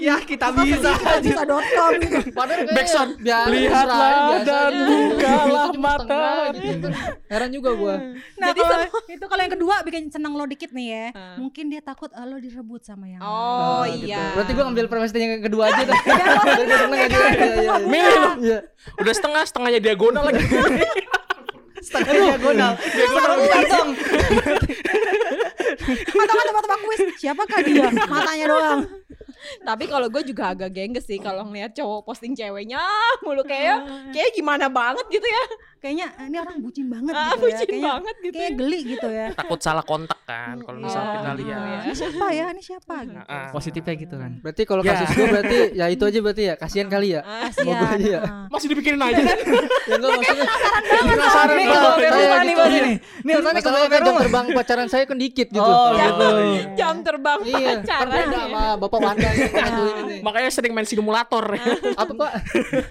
Ya 0.00 0.18
kita 0.18 0.50
bisa. 0.56 0.98
Bisa.com 1.20 1.90
gitu. 1.96 2.34
padahal 2.34 2.64
kayaknya 2.64 2.74
Backsound. 2.74 3.10
biasa, 3.18 3.46
Lihatlah 3.46 4.14
dan 4.42 4.72
bukalah 4.82 5.70
mata. 5.76 6.26
gitu 6.52 6.86
kan. 6.88 7.06
heran 7.28 7.50
juga 7.50 7.70
gue 7.72 7.94
Nah, 8.34 8.50
kalau 8.50 8.78
itu 9.06 9.24
kalau 9.24 9.40
yang 9.40 9.54
kedua 9.54 9.74
bikin 9.80 10.10
seneng 10.10 10.34
lo 10.34 10.42
dikit 10.44 10.70
nih 10.70 10.86
ya. 10.88 11.04
Ah. 11.12 11.36
Mungkin 11.36 11.70
dia 11.70 11.78
takut 11.80 12.10
eh, 12.10 12.24
lo 12.24 12.34
direbut 12.36 12.82
sama 12.82 13.06
yang 13.06 13.22
Oh 13.22 13.30
lain. 13.62 13.98
iya. 14.06 14.22
berarti 14.34 14.50
gue 14.52 14.64
ngambil 14.64 14.86
premis 14.90 15.12
yang 15.14 15.42
kedua 15.42 15.62
aja 15.70 15.82
aja. 15.82 15.94
Iya, 16.62 17.06
iya, 17.08 17.48
iya. 17.62 17.74
Milih. 17.86 18.22
Iya. 18.42 18.58
Udah 19.00 19.14
setengah, 19.14 19.42
setengahnya 19.46 19.80
diagonal 19.82 20.22
lagi. 20.28 20.42
Setengah 21.82 22.14
diagonal. 22.14 22.72
Diagonal. 22.78 23.36
Ganteng. 23.42 23.88
Atau 26.14 26.34
kan 26.38 26.44
tempat-tempat 26.46 26.80
kuis, 26.86 27.00
siapakah 27.18 27.58
dia? 27.66 27.90
Matanya 28.06 28.46
doang. 28.46 28.80
Tapi 29.66 29.84
kalau 29.90 30.06
gue 30.06 30.22
juga 30.22 30.54
agak 30.54 30.70
gengges 30.70 31.10
sih 31.10 31.18
kalau 31.18 31.42
ngeliat 31.50 31.74
cowok 31.74 32.06
posting 32.06 32.38
ceweknya 32.38 32.78
mulu 33.26 33.42
kayak 33.42 33.82
kayak 34.14 34.30
gimana 34.38 34.70
banget 34.70 35.02
gitu 35.10 35.26
ya. 35.26 35.44
Kayaknya 35.82 36.06
eh, 36.14 36.26
ini 36.28 36.36
orang 36.38 36.56
bucin 36.58 36.86
banget 36.86 37.10
Ah, 37.10 37.26
gitu 37.28 37.42
ya. 37.42 37.42
bucin 37.42 37.66
Kayaknya 37.66 37.90
banget 37.92 38.16
gitu 38.20 38.32
kayak 38.32 38.46
ya. 38.46 38.54
geli 38.54 38.80
gitu 38.86 39.08
ya. 39.10 39.26
Takut 39.40 39.60
salah 39.60 39.82
kontak 39.82 40.20
kan 40.22 40.56
kalau 40.58 40.78
misalnya 40.78 41.02
Oh, 41.04 41.14
kita 41.18 41.32
lihat. 41.34 41.58
ya. 41.58 41.78
Ini 41.82 41.94
siapa 41.96 42.26
ya? 42.30 42.46
Ini 42.48 42.62
siapa 42.62 42.94
gitu. 43.02 43.18
Ah. 43.20 43.48
Positifnya 43.50 43.94
gitu 43.96 44.14
kan. 44.14 44.32
berarti 44.38 44.62
kalau 44.62 44.82
Ya. 44.82 44.94
kasus 44.94 45.08
gue 45.12 45.26
berarti 45.28 45.58
ya 45.72 45.86
itu 45.88 46.02
aja 46.04 46.18
berarti 46.20 46.42
ya 46.44 46.54
kasihan 46.54 46.86
kali 46.86 47.08
ya 47.10 47.20
Kasihan. 47.20 47.66
Mau 47.66 47.74
gua 47.74 47.88
aja 47.92 48.06
ya? 48.08 48.20
ah. 48.22 48.46
Masih 48.48 48.66
dipikirin 48.68 49.00
aja. 49.00 49.22
ya 49.90 49.92
enggak 49.92 50.10
maksudnya 50.12 50.46
Penasaran 51.02 51.48
Nih 51.48 51.66
banget. 51.66 51.74
kalau 51.74 51.90
Saya 51.92 52.10
rumah 52.12 52.38
nih 52.38 52.54
gitu. 52.54 52.62
Nih 53.22 53.34
masalahnya 53.42 53.88
kan 53.88 54.00
jam 54.00 54.14
terbang 54.16 54.46
pacaran 54.52 54.86
saya 54.86 55.04
kan 55.04 55.16
dikit 55.16 55.48
gitu 55.48 55.62
Oh, 55.62 55.90
Ya. 55.92 56.06
gitu. 56.06 56.26
Jam 56.74 56.94
terbang 57.00 57.38
iya 57.42 57.58
kan 57.58 58.06
pacaran. 58.06 58.06
beda 58.08 58.38
sama 58.40 58.62
bapak 58.78 58.98
Wanda 59.00 59.30
Makanya 60.22 60.50
sering 60.50 60.72
main 60.72 60.86
simulator. 60.86 61.44
apa 61.92 62.12
pak 62.12 62.30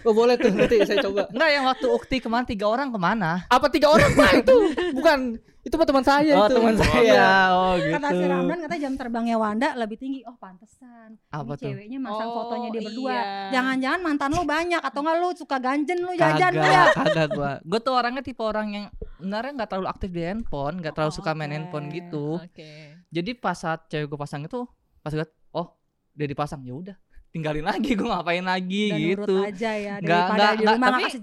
oh 0.01 0.11
boleh 0.11 0.35
tuh 0.35 0.51
nanti 0.51 0.83
saya 0.83 0.99
coba 1.01 1.29
Enggak 1.29 1.49
yang 1.49 1.63
waktu 1.65 1.87
Ukti 1.87 2.17
ke 2.17 2.27
mana 2.27 2.43
tiga 2.43 2.65
orang 2.65 2.80
ke 2.89 2.97
mana? 2.97 3.45
apa 3.45 3.67
tiga 3.69 3.93
orang 3.93 4.09
pak 4.11 4.41
itu 4.41 4.55
bukan 4.97 5.19
itu 5.61 5.77
mah 5.77 5.85
teman 5.85 6.01
saya 6.01 6.33
Oh 6.33 6.49
itu 6.49 6.57
teman 6.57 6.73
saya. 6.73 7.29
Oh 7.53 7.77
gitu. 7.77 7.93
Kata 7.93 8.09
si 8.17 8.23
Ramdan 8.25 8.57
katanya 8.65 8.81
jam 8.81 8.93
terbangnya 8.97 9.37
Wanda 9.37 9.77
lebih 9.77 9.93
tinggi. 9.93 10.25
Oh 10.25 10.33
pantesan. 10.33 11.21
Apa 11.29 11.53
Ini 11.53 11.61
tuh? 11.61 11.65
ceweknya 11.69 11.99
masang 12.01 12.27
Oh, 12.27 12.35
fotonya 12.41 12.67
dia 12.73 12.81
berdua. 12.81 13.11
iya. 13.13 13.23
Jangan-jangan 13.53 13.99
mantan 14.01 14.29
lu 14.33 14.41
banyak 14.41 14.81
atau 14.81 14.99
enggak 15.05 15.17
lu 15.21 15.29
suka 15.37 15.57
ganjen 15.61 16.01
lu 16.01 16.17
jajan 16.17 16.49
Kagak, 16.49 16.65
ya. 16.65 16.83
kagak 16.97 17.27
gua. 17.29 17.51
Gua 17.61 17.77
tuh 17.77 17.93
orangnya 17.93 18.25
tipe 18.25 18.41
orang 18.41 18.67
yang 18.73 18.85
sebenarnya 19.21 19.51
nggak 19.53 19.69
terlalu 19.69 19.87
aktif 19.93 20.09
di 20.09 20.21
handphone, 20.25 20.75
nggak 20.81 20.93
terlalu 20.97 21.13
suka 21.13 21.31
main 21.37 21.53
handphone 21.53 21.85
gitu. 21.93 22.41
Oke. 22.41 22.97
Jadi 23.13 23.31
pas 23.37 23.53
saat 23.53 23.85
cewek 23.85 24.09
gue 24.09 24.17
pasang 24.17 24.41
itu, 24.41 24.65
pas 25.05 25.13
gue, 25.13 25.27
oh 25.53 25.77
udah 26.17 26.25
dipasang 26.25 26.65
ya 26.65 26.73
udah, 26.73 26.97
tinggalin 27.31 27.63
lagi 27.63 27.91
gue 27.91 28.03
ngapain 28.03 28.43
lagi 28.43 28.85
Dan 28.87 28.99
gitu. 29.01 29.33
nurut 29.33 29.47
aja 29.47 29.71
ya 29.73 29.95
Nggak- 29.97 30.03
daripada 30.03 30.35
nggak- 30.37 30.51
di 30.51 30.61
nggak, 30.61 30.75
rumah 30.75 30.89
tapi-. 30.91 31.13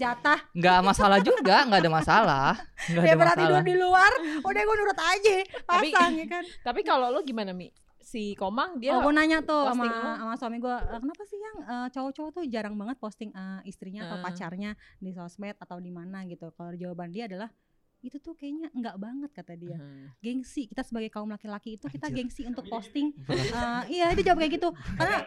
Nggak 0.55 0.79
masalah 0.83 1.19
juga, 1.21 1.57
nggak 1.63 1.81
ada 1.81 1.93
masalah, 1.93 2.49
nggak 2.89 2.97
ada 2.97 3.07
Daripada 3.07 3.33
tidur 3.35 3.45
masalah. 3.55 3.63
di 3.63 3.75
luar, 3.77 4.13
udah 4.41 4.63
gue 4.63 4.77
nurut 4.77 4.99
aja. 4.99 5.35
Tapi- 5.63 5.93
Pasang 5.93 6.13
ya 6.15 6.27
kan. 6.27 6.45
Tapi 6.67 6.81
kalau 6.83 7.07
lo 7.09 7.21
gimana 7.21 7.53
Mi? 7.53 7.69
Si 8.01 8.33
Komang 8.35 8.81
dia 8.81 8.97
oh, 8.97 9.05
gue 9.05 9.13
nanya 9.13 9.45
tuh 9.45 9.69
sama 9.69 9.85
lo? 9.85 10.17
sama 10.17 10.35
suami 10.35 10.57
gue, 10.59 10.77
kenapa 10.81 11.23
sih 11.23 11.37
yang 11.37 11.57
eh, 11.63 11.89
cowok-cowok 11.93 12.31
tuh 12.33 12.45
jarang 12.49 12.73
banget 12.73 12.97
posting 12.97 13.29
eh, 13.31 13.61
istrinya 13.63 14.09
atau 14.09 14.17
Eh. 14.17 14.25
pacarnya 14.25 14.71
di 14.97 15.13
sosmed 15.13 15.55
atau 15.55 15.77
di 15.77 15.91
mana 15.91 16.25
gitu. 16.25 16.49
Kalau 16.51 16.73
jawaban 16.73 17.13
dia 17.13 17.29
adalah 17.29 17.53
itu 18.01 18.17
tuh 18.17 18.31
kayaknya 18.33 18.71
enggak 18.71 18.95
banget 18.97 19.31
kata 19.33 19.53
dia. 19.53 19.75
Hmm. 19.75 20.07
Gengsi 20.19 20.65
kita 20.65 20.81
sebagai 20.81 21.09
kaum 21.09 21.27
laki-laki 21.27 21.75
itu 21.75 21.85
kita 21.85 22.07
Anjir. 22.07 22.23
gengsi 22.23 22.43
untuk 22.45 22.63
posting. 22.73 23.11
Eh, 23.27 23.83
iya 23.93 24.11
dia 24.13 24.25
jawab 24.25 24.39
kayak 24.39 24.53
gitu. 24.55 24.69
Karena 24.95 25.19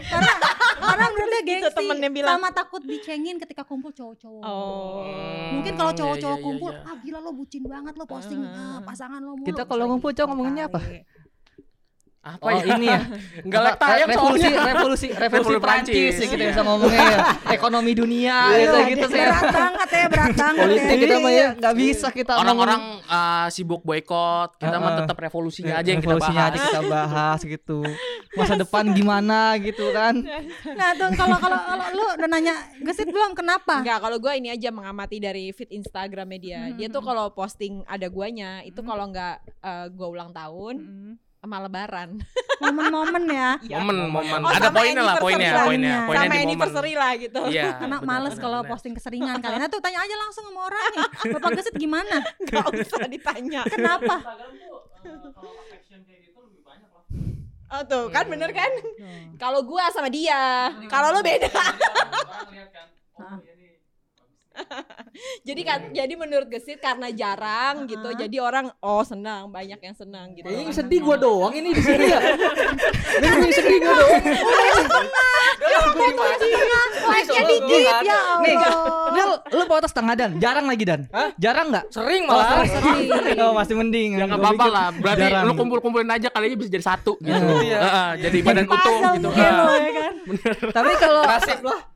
karena 0.00 0.32
karena 0.80 1.04
menurut 1.08 1.28
dia 1.28 1.40
Gitu 1.40 1.50
gengsi 1.60 1.76
temennya 1.76 2.10
bilang. 2.10 2.36
sama 2.36 2.48
takut 2.50 2.82
dicengin 2.82 3.36
ketika 3.36 3.62
kumpul 3.62 3.90
cowok-cowok. 3.90 4.42
Oh. 4.42 5.02
Mungkin 5.52 5.72
kalau 5.74 5.90
Hmm, 5.90 5.98
cowok-cowok 5.98 6.18
iya, 6.30 6.38
iya, 6.38 6.46
kumpul, 6.46 6.70
iya. 6.70 6.86
ah 6.86 6.96
gila 6.96 7.18
lo 7.18 7.30
bucin 7.32 7.62
banget 7.64 7.94
lo 7.94 8.04
posting 8.04 8.40
Ah. 8.40 8.48
eh, 8.48 8.80
pasangan 8.80 9.20
lo 9.20 9.34
mulu. 9.34 9.44
Kita 9.44 9.62
kalau 9.64 9.84
ngumpul, 9.86 10.10
cowok 10.10 10.18
gitu 10.20 10.30
ngomonginnya 10.30 10.64
apa? 10.66 10.80
Apa 12.20 12.42
Oh 12.42 12.52
ya? 12.52 12.76
ini 12.76 12.84
ya, 12.84 13.00
Enggak 13.48 13.60
lek 13.64 13.76
tayang 13.76 14.08
revolusi, 14.08 14.44
soalnya. 14.44 14.60
revolusi, 14.68 15.06
revolusi 15.08 15.16
Revolusi 15.40 15.56
Prancis 15.58 16.14
ya 16.14 16.26
kita 16.28 16.36
iya. 16.38 16.50
bisa 16.52 16.60
ngomongnya 16.60 17.00
ya. 17.02 17.18
Ekonomi 17.56 17.92
dunia 17.94 18.36
gitu 18.52 18.76
Iya, 18.76 18.88
gitu 18.92 19.06
sih. 19.08 19.22
Berat 19.22 19.44
banget 19.50 19.88
ya, 19.90 20.04
berat 20.06 20.32
banget 20.44 20.60
Politik 20.60 20.84
ya. 20.86 21.00
kita 21.00 21.16
mah 21.16 21.32
ya. 21.32 21.48
nggak 21.56 21.74
bisa 21.74 22.06
kita 22.12 22.32
Orang-orang 22.36 22.80
uh, 23.02 23.46
sibuk 23.48 23.80
boykot, 23.80 24.50
kita 24.54 24.76
mah 24.76 24.84
Heeh. 24.86 24.98
tetap 25.00 25.16
revolusinya 25.18 25.74
aja 25.74 25.88
yang 25.88 26.02
kita 26.02 26.16
bahas. 26.18 26.44
aja 26.46 26.58
kita 26.60 26.80
bahas 26.84 27.38
gitu. 27.40 27.78
Masa 28.30 28.54
depan 28.54 28.84
gimana 28.92 29.40
gitu 29.56 29.88
kan. 29.90 30.12
Nah 30.70 30.92
tuh 30.92 31.08
kalau 31.16 31.36
kalau 31.36 31.56
kalau 31.58 31.84
lu 31.90 32.04
udah 32.04 32.28
nanya 32.28 32.52
gesit 32.80 33.08
belum 33.08 33.32
kenapa? 33.32 33.80
Enggak, 33.80 33.96
kalau 33.98 34.20
gue 34.20 34.32
ini 34.34 34.52
aja 34.52 34.68
mengamati 34.68 35.16
dari 35.18 35.50
feed 35.50 35.72
Instagramnya 35.72 36.36
dia. 36.38 36.60
Hmm, 36.62 36.76
Dia 36.76 36.88
tuh 36.88 37.00
kalau 37.00 37.32
posting 37.32 37.80
ada 37.86 38.06
guanya, 38.06 38.60
itu 38.60 38.80
kalau 38.80 39.08
nggak 39.08 39.34
eh, 39.58 39.86
gua 39.90 40.08
ulang 40.10 40.30
tahun, 40.30 40.76
Mm. 40.80 41.14
Sama 41.40 41.56
lebaran. 41.64 42.20
Momen-momen 42.62 43.24
ya. 43.32 43.50
Momen, 43.80 44.12
momen. 44.12 44.40
Oh, 44.44 44.52
Ada 44.52 44.68
poinnya 44.68 45.00
lah, 45.00 45.16
poinnya, 45.16 45.52
poinnya, 45.64 45.92
lah. 45.96 46.06
poinnya 46.12 46.20
sama 46.20 46.28
di 46.28 46.36
momen. 46.36 46.44
anniversary 46.44 46.92
lah 46.92 47.12
gitu. 47.16 47.40
Iya. 47.48 47.80
Karena 47.80 47.96
benar, 48.04 48.08
males 48.12 48.36
kalau 48.36 48.60
posting 48.68 48.92
keseringan 48.92 49.40
kalian. 49.40 49.64
Nah 49.64 49.68
tuh 49.72 49.80
tanya 49.80 50.04
aja 50.04 50.14
langsung 50.20 50.44
sama 50.44 50.68
orangnya. 50.68 51.06
Bapak 51.32 51.50
gesit 51.56 51.74
gimana? 51.80 52.20
Gak 52.52 52.68
usah 52.76 53.08
ditanya. 53.08 53.64
Kenapa? 53.64 54.14
Oh 57.70 57.82
tuh, 57.86 58.10
kan 58.12 58.26
bener 58.28 58.50
kan? 58.52 58.68
Kalau 59.40 59.64
gua 59.64 59.88
sama 59.94 60.12
dia, 60.12 60.68
kalau 60.92 61.16
lo 61.16 61.24
beda. 61.24 61.48
jadi 65.48 65.60
kan 65.64 65.80
jadi 65.92 66.14
menurut 66.16 66.48
Gesit 66.50 66.80
karena 66.80 67.08
jarang 67.12 67.86
gitu. 67.86 68.08
Ah. 68.10 68.16
Jadi 68.16 68.36
orang 68.40 68.66
oh 68.82 69.02
senang, 69.02 69.50
banyak 69.50 69.80
yang 69.80 69.96
senang 69.96 70.32
gitu. 70.34 70.46
Yang 70.48 70.82
sedih 70.82 71.00
gua 71.02 71.16
doang 71.16 71.52
ini 71.54 71.74
di 71.74 71.82
sini 71.82 72.04
ya. 72.08 72.20
Ini 73.20 73.52
sedih 73.52 73.78
gua 73.82 73.94
doang. 73.94 74.22
Like-nya 77.10 77.42
dikit 77.46 77.80
ya 78.06 78.20
Nih, 78.40 78.54
lu 79.50 79.62
bawa 79.66 79.80
tas 79.82 79.90
setengah 79.92 80.14
dan, 80.16 80.30
jarang 80.38 80.66
lagi 80.68 80.84
dan. 80.86 81.00
Hah? 81.10 81.30
Jarang 81.36 81.72
nggak? 81.74 81.84
Sering 81.92 82.22
malah. 82.26 82.62
Oh, 83.40 83.56
masih 83.56 83.72
mending. 83.72 84.20
Ya 84.20 84.28
nggak 84.28 84.36
Gua 84.36 84.52
apa-apa 84.52 84.66
lah. 84.68 84.88
Berarti 84.92 85.26
jarang. 85.32 85.44
lu 85.48 85.52
kumpul-kumpulin 85.56 86.10
aja 86.12 86.28
kali 86.28 86.52
aja 86.52 86.56
bisa 86.60 86.70
jadi 86.70 86.84
satu 86.84 87.16
gitu. 87.22 87.44
Iya. 87.64 87.78
Heeh, 87.80 88.10
jadi 88.28 88.38
badan 88.44 88.66
utuh 88.68 88.98
gitu. 89.16 89.28
mungkin 89.30 89.52
ya 89.80 89.92
kan. 89.96 90.14
Tapi 90.70 90.92
kalau 91.00 91.22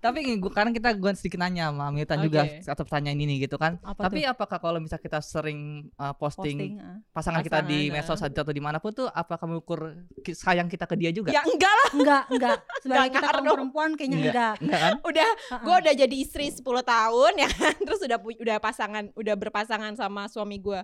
tapi 0.01 0.19
gua 0.41 0.53
karena 0.53 0.71
kita 0.73 0.89
gua 0.97 1.13
sedikit 1.13 1.39
nanya 1.41 1.69
sama 1.71 1.93
Mitan 1.93 2.19
Oke. 2.21 2.25
juga 2.31 2.43
atau 2.61 2.83
pertanyaan 2.83 3.17
ini 3.17 3.39
gitu 3.39 3.57
kan. 3.57 3.81
Apa 3.81 4.07
tapi 4.07 4.23
apakah 4.23 4.59
kalau 4.59 4.79
misal 4.79 4.97
kita 4.97 5.19
sering 5.19 5.91
uh, 5.97 6.13
posting, 6.13 6.57
Posting. 6.57 6.73
ah. 6.79 6.99
pasangan, 7.11 7.41
kita 7.41 7.61
di 7.61 7.89
Pasangan, 7.89 7.95
medsos 7.97 8.21
atau 8.21 8.53
di 8.53 8.61
mana 8.61 8.79
pun 8.79 8.91
tuh 8.91 9.09
apakah 9.09 9.47
mengukur 9.47 9.95
ki- 10.21 10.35
sayang 10.35 10.67
kita 10.67 10.85
ke 10.85 10.95
dia 10.95 11.11
juga? 11.11 11.31
Ya 11.31 11.43
enggak 11.43 11.73
lah, 11.73 11.89
Enggak, 11.95 12.23
enggak. 12.29 12.59
Sebagai 12.83 13.11
kita 13.13 13.29
kaum 13.29 13.47
perempuan 13.49 13.91
kayaknya 13.95 14.19
Enggak. 14.21 14.33
enggak. 14.33 14.55
Enggak 14.61 14.81
kan? 14.81 14.95
udah 15.11 15.31
Ah, 15.47 15.61
gue 15.61 15.75
udah 15.83 15.95
jadi 15.97 16.17
istri 16.17 16.47
10 16.49 16.63
tahun 16.65 17.33
ya 17.37 17.49
kan 17.49 17.75
terus 17.87 18.01
udah 18.01 18.19
udah 18.19 18.57
pasangan 18.59 19.05
udah 19.15 19.35
berpasangan 19.35 19.93
sama 19.95 20.27
suami 20.27 20.59
gue 20.59 20.81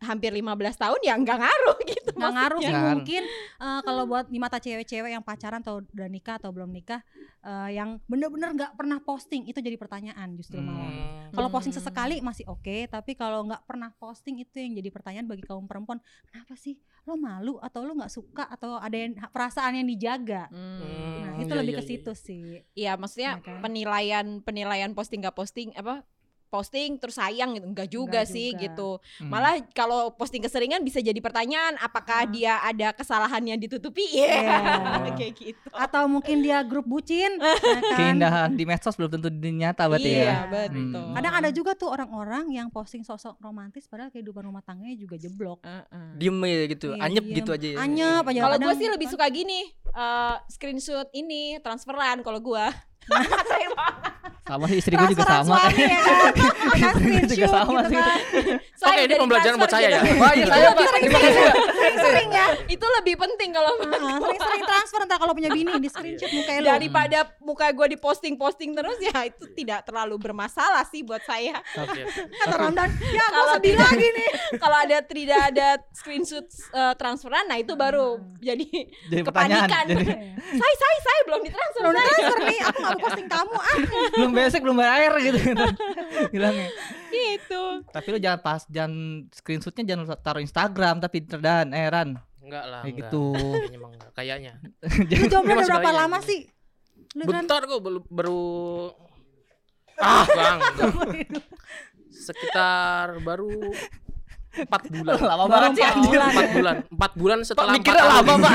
hampir 0.00 0.32
15 0.32 0.48
tahun 0.74 1.00
ya 1.00 1.14
nggak 1.14 1.38
ngaruh 1.38 1.78
gitu 1.92 2.10
nggak 2.10 2.32
ngaruh 2.32 2.58
sih 2.58 2.72
mungkin 2.72 3.22
eh, 3.58 3.80
kalau 3.80 4.04
buat 4.04 4.26
di 4.26 4.36
mata 4.36 4.56
cewek-cewek 4.56 5.10
yang 5.10 5.20
pacaran 5.20 5.60
atau 5.60 5.84
udah 5.84 6.08
nikah 6.08 6.36
atau 6.36 6.48
belum 6.48 6.68
nikah 6.68 7.04
eh, 7.38 7.76
yang 7.76 8.00
bener-bener 8.04 8.48
nggak 8.50 8.72
pernah 8.74 8.96
posting 8.98 9.44
itu 9.44 9.56
jadi 9.56 9.76
pertanyaan 9.76 10.32
justru 10.34 10.56
malah 10.58 10.88
Hmm. 11.30 11.36
kalau 11.36 11.48
posting 11.48 11.70
Hmm. 11.70 11.78
sesekali 11.78 12.18
masih 12.18 12.42
oke 12.44 12.88
tapi 12.88 13.12
kalau 13.12 13.44
nggak 13.44 13.62
pernah 13.62 13.92
posting 13.94 14.40
itu 14.40 14.56
yang 14.56 14.74
jadi 14.74 14.88
pertanyaan 14.88 15.24
bagi 15.24 15.42
kaum 15.42 15.64
perempuan 15.64 16.00
kenapa 16.26 16.56
sih 16.56 16.74
lo 17.02 17.14
malu 17.14 17.54
atau 17.58 17.84
lo 17.84 17.92
nggak 17.92 18.10
suka 18.10 18.48
atau 18.48 18.74
ada 18.74 18.96
yang 18.96 19.14
perasaan 19.26 19.76
yang 19.76 19.86
dijaga 19.86 20.48
Hmm. 20.48 20.80
nah 21.20 21.30
Hmm, 21.30 21.40
itu 21.40 21.52
iya, 21.52 21.60
lebih 21.60 21.72
iya, 21.72 21.78
ke 21.78 21.84
iya. 21.84 21.90
situ 21.92 22.12
sih 22.14 22.44
Iya 22.74 22.92
maksudnya 22.94 23.30
Iya 23.34 23.44
kan? 23.44 23.60
penilaian 23.60 24.26
penilaian 24.40 24.90
posting 24.90 25.20
nggak 25.20 25.32
posting 25.34 25.70
apa 25.72 26.02
posting 26.50 26.98
terus 26.98 27.14
sayang 27.14 27.54
gitu 27.54 27.64
enggak 27.64 27.88
juga 27.88 28.20
Enggak 28.20 28.26
sih 28.28 28.48
juga. 28.50 28.60
gitu 28.60 28.90
Hmm. 29.16 29.30
malah 29.30 29.54
kalau 29.70 30.10
posting 30.12 30.40
keseringan 30.40 30.80
bisa 30.80 30.98
jadi 30.98 31.16
pertanyaan 31.16 31.78
apakah 31.78 32.26
dia 32.26 32.58
ada 32.58 32.90
kesalahan 32.90 33.40
yang 33.44 33.56
ditutupi 33.56 34.02
Iya 34.10 34.26
Iya. 34.34 34.56
kayak 35.16 35.32
gitu 35.34 35.68
Atau 35.70 36.04
mungkin 36.06 36.40
dia 36.40 36.60
grup 36.60 36.84
bucin, 36.84 37.38
ya 37.38 37.54
kan? 37.54 37.80
Keindahan 37.94 38.50
di 38.50 38.64
medsos 38.64 38.92
belum 38.92 39.10
tentu 39.10 39.30
di 39.30 39.50
nyata 39.54 39.86
berarti 39.86 40.10
iya 40.10 40.24
ya. 40.26 40.38
betul 40.48 40.78
Hmm. 41.00 41.14
Kadang 41.14 41.34
ada 41.36 41.50
juga 41.50 41.72
tuh 41.72 41.88
orang-orang 41.88 42.50
yang 42.50 42.66
posting 42.68 43.00
sosok 43.00 43.38
romantis 43.38 43.86
padahal 43.86 44.10
kehidupan 44.10 44.42
rumah 44.42 44.60
tangganya 44.60 44.96
juga 44.96 45.14
jeblok. 45.14 45.62
Heeh. 45.62 46.08
Diem 46.16 46.36
aja 46.40 46.58
gitu, 46.68 46.88
Iya, 46.90 47.02
anyep 47.02 47.24
diem. 47.24 47.36
gitu 47.36 47.50
aja. 47.52 47.68
ya. 47.68 47.76
Anyep 47.80 48.24
aja. 48.24 48.40
Kalau 48.40 48.56
gue 48.58 48.74
sih 48.74 48.88
lebih 48.88 49.06
suka 49.06 49.26
gini, 49.28 49.60
eh, 49.86 50.34
screenshot 50.48 51.06
ini 51.12 51.60
transferan 51.60 52.20
kalau 52.20 52.40
gue. 52.40 52.64
Sama 54.50 54.64
sih 54.66 54.76
istri 54.82 54.94
gue 54.98 55.08
juga 55.14 55.24
sama. 55.30 55.54
ya 55.70 55.98
kan. 56.02 56.32
Istri 56.74 57.06
gue 57.06 57.22
juga 57.30 57.46
screenshot 57.46 57.50
sama 57.54 57.80
gitu 57.86 57.90
sih. 57.94 57.98
kan. 58.02 58.18
Oke, 58.80 59.00
ini 59.06 59.14
pembelajaran 59.14 59.56
buat 59.62 59.70
saya 59.70 59.86
ya. 59.94 60.00
Wah, 60.18 60.32
iya 60.34 60.46
saya 60.50 60.68
Pak. 60.74 60.90
Terima 60.98 61.18
kasih 61.22 61.42
ya. 61.46 61.54
Sering-sering 61.70 62.28
ya. 62.34 62.46
Itu 62.66 62.86
lebih 62.98 63.14
penting 63.14 63.50
kalau 63.54 63.72
Sering-sering 64.26 64.62
transfer 64.66 65.00
ntar 65.06 65.18
kalau 65.22 65.32
punya 65.38 65.50
bini 65.54 65.78
di 65.78 65.86
screenshot 65.86 66.30
muka 66.34 66.52
lu. 66.58 66.66
daripada 66.66 67.18
muka 67.38 67.66
gue 67.70 67.86
di 67.94 67.98
posting 68.00 68.34
posting 68.34 68.74
terus 68.74 68.98
ya 68.98 69.28
itu 69.28 69.44
tidak 69.54 69.86
terlalu 69.86 70.18
bermasalah 70.18 70.82
sih 70.90 71.06
buat 71.06 71.22
saya. 71.22 71.62
Oke. 71.78 72.02
Kata 72.40 72.56
Ramdan, 72.58 72.90
ya 72.98 73.22
gue 73.22 73.30
Kalau 73.30 73.54
sedih 73.54 73.76
lagi 73.78 74.08
nih. 74.10 74.30
kalau 74.62 74.76
ada 74.82 74.98
tidak 75.04 75.40
ada 75.52 75.68
screenshot 75.94 76.46
eh, 76.74 76.94
transferan, 76.98 77.46
nah 77.46 77.58
itu 77.60 77.76
baru 77.78 78.18
jadi, 78.40 78.66
Jadi 79.12 79.22
pertanyaan. 79.22 79.68
kepanikan. 79.68 79.86
Saya 80.60 80.74
saya 80.74 80.98
saya 81.04 81.20
belum 81.30 81.40
ditransfer. 81.46 81.80
Belum 81.84 81.94
saya. 81.94 82.10
transfer 82.10 82.38
nih, 82.48 82.58
aku 82.64 82.78
gak 82.80 82.90
mau 82.90 83.00
posting 83.06 83.28
kamu 83.30 83.54
ah. 83.54 83.76
belum 84.16 84.32
besek 84.40 84.60
belum 84.64 84.80
bayar 84.80 85.12
gitu. 85.20 85.38
Bilangnya. 86.34 86.68
Gitu. 87.12 87.62
Tapi 87.92 88.06
lu 88.08 88.18
jangan 88.18 88.40
pas 88.40 88.64
jangan 88.64 88.92
screenshotnya 89.28 89.84
jangan 89.84 90.08
lu 90.08 90.16
taruh 90.16 90.42
Instagram 90.42 90.96
tapi 91.04 91.20
dan 91.28 91.76
eh 91.76 91.88
Ran. 91.92 92.16
Enggak 92.40 92.64
lah. 92.64 92.82
Kayak 92.82 92.96
gitu. 93.04 93.24
Kayaknya 93.36 93.76
emang 93.76 93.92
enggak. 93.94 94.10
Kayaknya. 94.16 94.52
Lu 95.20 95.26
jomblo 95.30 95.52
udah 95.54 95.66
berapa 95.70 95.90
lama 95.92 96.18
sih? 96.24 96.40
Lu 97.14 97.22
kan 97.28 97.46
Bentar 97.46 97.60
kok 97.68 97.78
baru, 97.78 98.00
baru 98.10 98.42
ah 100.00 100.24
bang 100.24 100.58
sekitar 102.26 103.20
baru 103.20 103.52
empat 104.50 104.82
bulan 104.90 105.14
Lama 105.16 105.44
banget 105.46 105.70
sih 105.72 105.84
anjir. 105.84 106.18
empat 106.18 106.48
bulan 106.50 106.74
empat 106.90 107.12
bulan 107.14 107.38
setelah 107.46 107.72
mikirnya 107.72 108.02
empat 108.02 108.10
lama, 108.10 108.26
tahun. 108.26 108.40
Pak. 108.42 108.54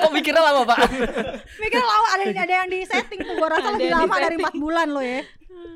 Kok 0.00 0.12
mikirnya 0.12 0.42
lama, 0.42 0.62
Pak? 0.64 0.78
mikir 1.62 1.82
lama 1.82 2.06
ada 2.10 2.24
ada 2.24 2.54
yang 2.54 2.68
di 2.68 2.80
setting 2.82 3.20
tuh 3.20 3.34
gua 3.36 3.48
rasa 3.52 3.68
lebih 3.72 3.88
yang 3.88 4.00
lama 4.08 4.14
dari. 4.18 4.36
4 4.40 4.56
bulan 4.56 4.86
lo 4.88 5.02
ya. 5.04 5.20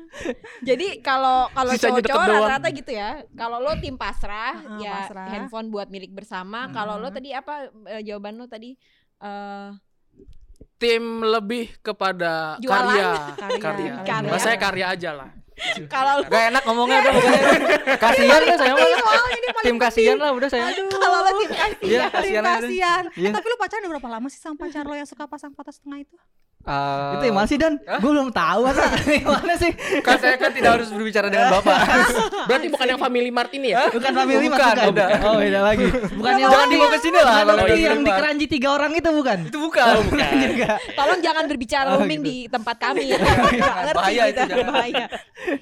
Jadi 0.67 0.87
kalau 0.99 1.47
kalau 1.49 1.71
cowok-cowok 1.71 2.25
rata-rata 2.25 2.67
gitu 2.71 2.91
ya. 2.91 3.09
Kalau 3.31 3.57
lo 3.59 3.71
tim 3.77 3.95
pasrah 3.95 4.57
Ah, 4.57 4.77
ya 4.77 4.93
pasrah. 5.05 5.27
handphone 5.29 5.69
buat 5.69 5.87
milik 5.87 6.11
bersama. 6.11 6.67
Kalau 6.69 6.97
lo 6.97 7.07
tadi 7.09 7.29
apa 7.31 7.69
eh, 7.87 8.01
jawaban 8.01 8.35
lo 8.35 8.49
tadi? 8.49 8.73
Eh 9.21 9.69
tim 10.79 11.03
lebih 11.21 11.75
kepada 11.79 12.55
Jualan. 12.57 12.87
karya 12.87 13.09
Karya, 13.43 13.59
karya, 13.59 13.93
karya. 14.01 14.31
Mas 14.31 14.41
saya 14.41 14.55
karya 14.55 14.85
aja 14.89 15.11
lah 15.11 15.29
kalau 15.93 16.23
Gak 16.25 16.43
enak 16.53 16.63
ngomongnya 16.65 16.97
udah 17.03 17.11
pokoknya. 17.13 17.41
Kasihan 17.97 18.39
deh 18.43 18.57
saya 18.57 18.73
mah. 18.73 18.87
Tim 19.63 19.77
kasihan 19.77 20.17
lah 20.17 20.31
udah 20.33 20.49
saya. 20.49 20.71
Kalau 20.75 21.19
lo 21.23 21.31
tim 21.35 21.51
kasih 21.51 21.85
Iya, 21.85 22.03
Tim 22.07 22.13
kasihan 22.15 22.43
kasihan. 22.43 23.03
Iya. 23.15 23.31
Tapi 23.35 23.45
lu 23.45 23.55
pacaran 23.59 23.81
udah 23.83 23.91
berapa 23.97 24.09
lama 24.09 24.27
sih 24.31 24.39
sama 24.39 24.55
pacar 24.57 24.83
lo 24.87 24.95
yang 24.95 25.07
suka 25.09 25.27
pasang 25.27 25.51
foto 25.53 25.71
setengah 25.71 26.03
itu? 26.03 26.15
Eh, 26.61 27.11
Itu 27.15 27.23
yang 27.25 27.39
masih 27.39 27.55
dan 27.55 27.79
gue 27.79 27.97
belum 28.03 28.29
tahu 28.29 28.59
masa 28.61 28.83
gimana 29.07 29.55
sih. 29.55 29.71
Kan 30.03 30.19
saya 30.19 30.35
kan 30.35 30.51
tidak 30.51 30.75
harus 30.75 30.91
berbicara 30.91 31.27
dengan 31.27 31.49
Bapak. 31.55 31.77
berarti 32.45 32.67
bukan 32.67 32.85
yang 32.85 32.99
family 32.99 33.31
mart 33.31 33.47
ini 33.51 33.71
ya 33.71 33.87
Bukan 33.87 34.11
family 34.11 34.45
Bukan, 34.45 34.53
Mas, 34.53 34.59
bukan. 34.69 34.87
udah. 34.91 35.07
Oh, 35.23 35.35
beda 35.39 35.59
lagi. 35.63 35.85
Bukan 35.87 36.33
yang 36.35 36.51
Jangan 36.51 36.67
dibawa 36.67 36.89
ke 36.89 36.99
sini 36.99 37.17
lah 37.17 37.37
Bukan 37.41 37.77
yang 37.79 38.01
di 38.03 38.11
keranji 38.11 38.45
tiga 38.45 38.69
orang 38.71 38.91
itu 38.91 39.09
bukan. 39.09 39.37
Itu 39.47 39.57
bukan. 39.57 39.85
bukan. 40.05 40.31
juga. 40.45 40.69
Tolong 40.93 41.19
jangan 41.19 41.43
berbicara 41.45 41.87
Oh, 41.89 41.97
roaming 41.97 42.21
gitu. 42.21 42.27
di 42.27 42.37
tempat 42.45 42.75
kami 42.77 43.03
ya. 43.07 43.17
Ngerti 43.17 43.95
Bahaya 43.95 44.23
itu, 44.25 44.41
jangan. 44.43 44.67
bahaya. 44.69 45.05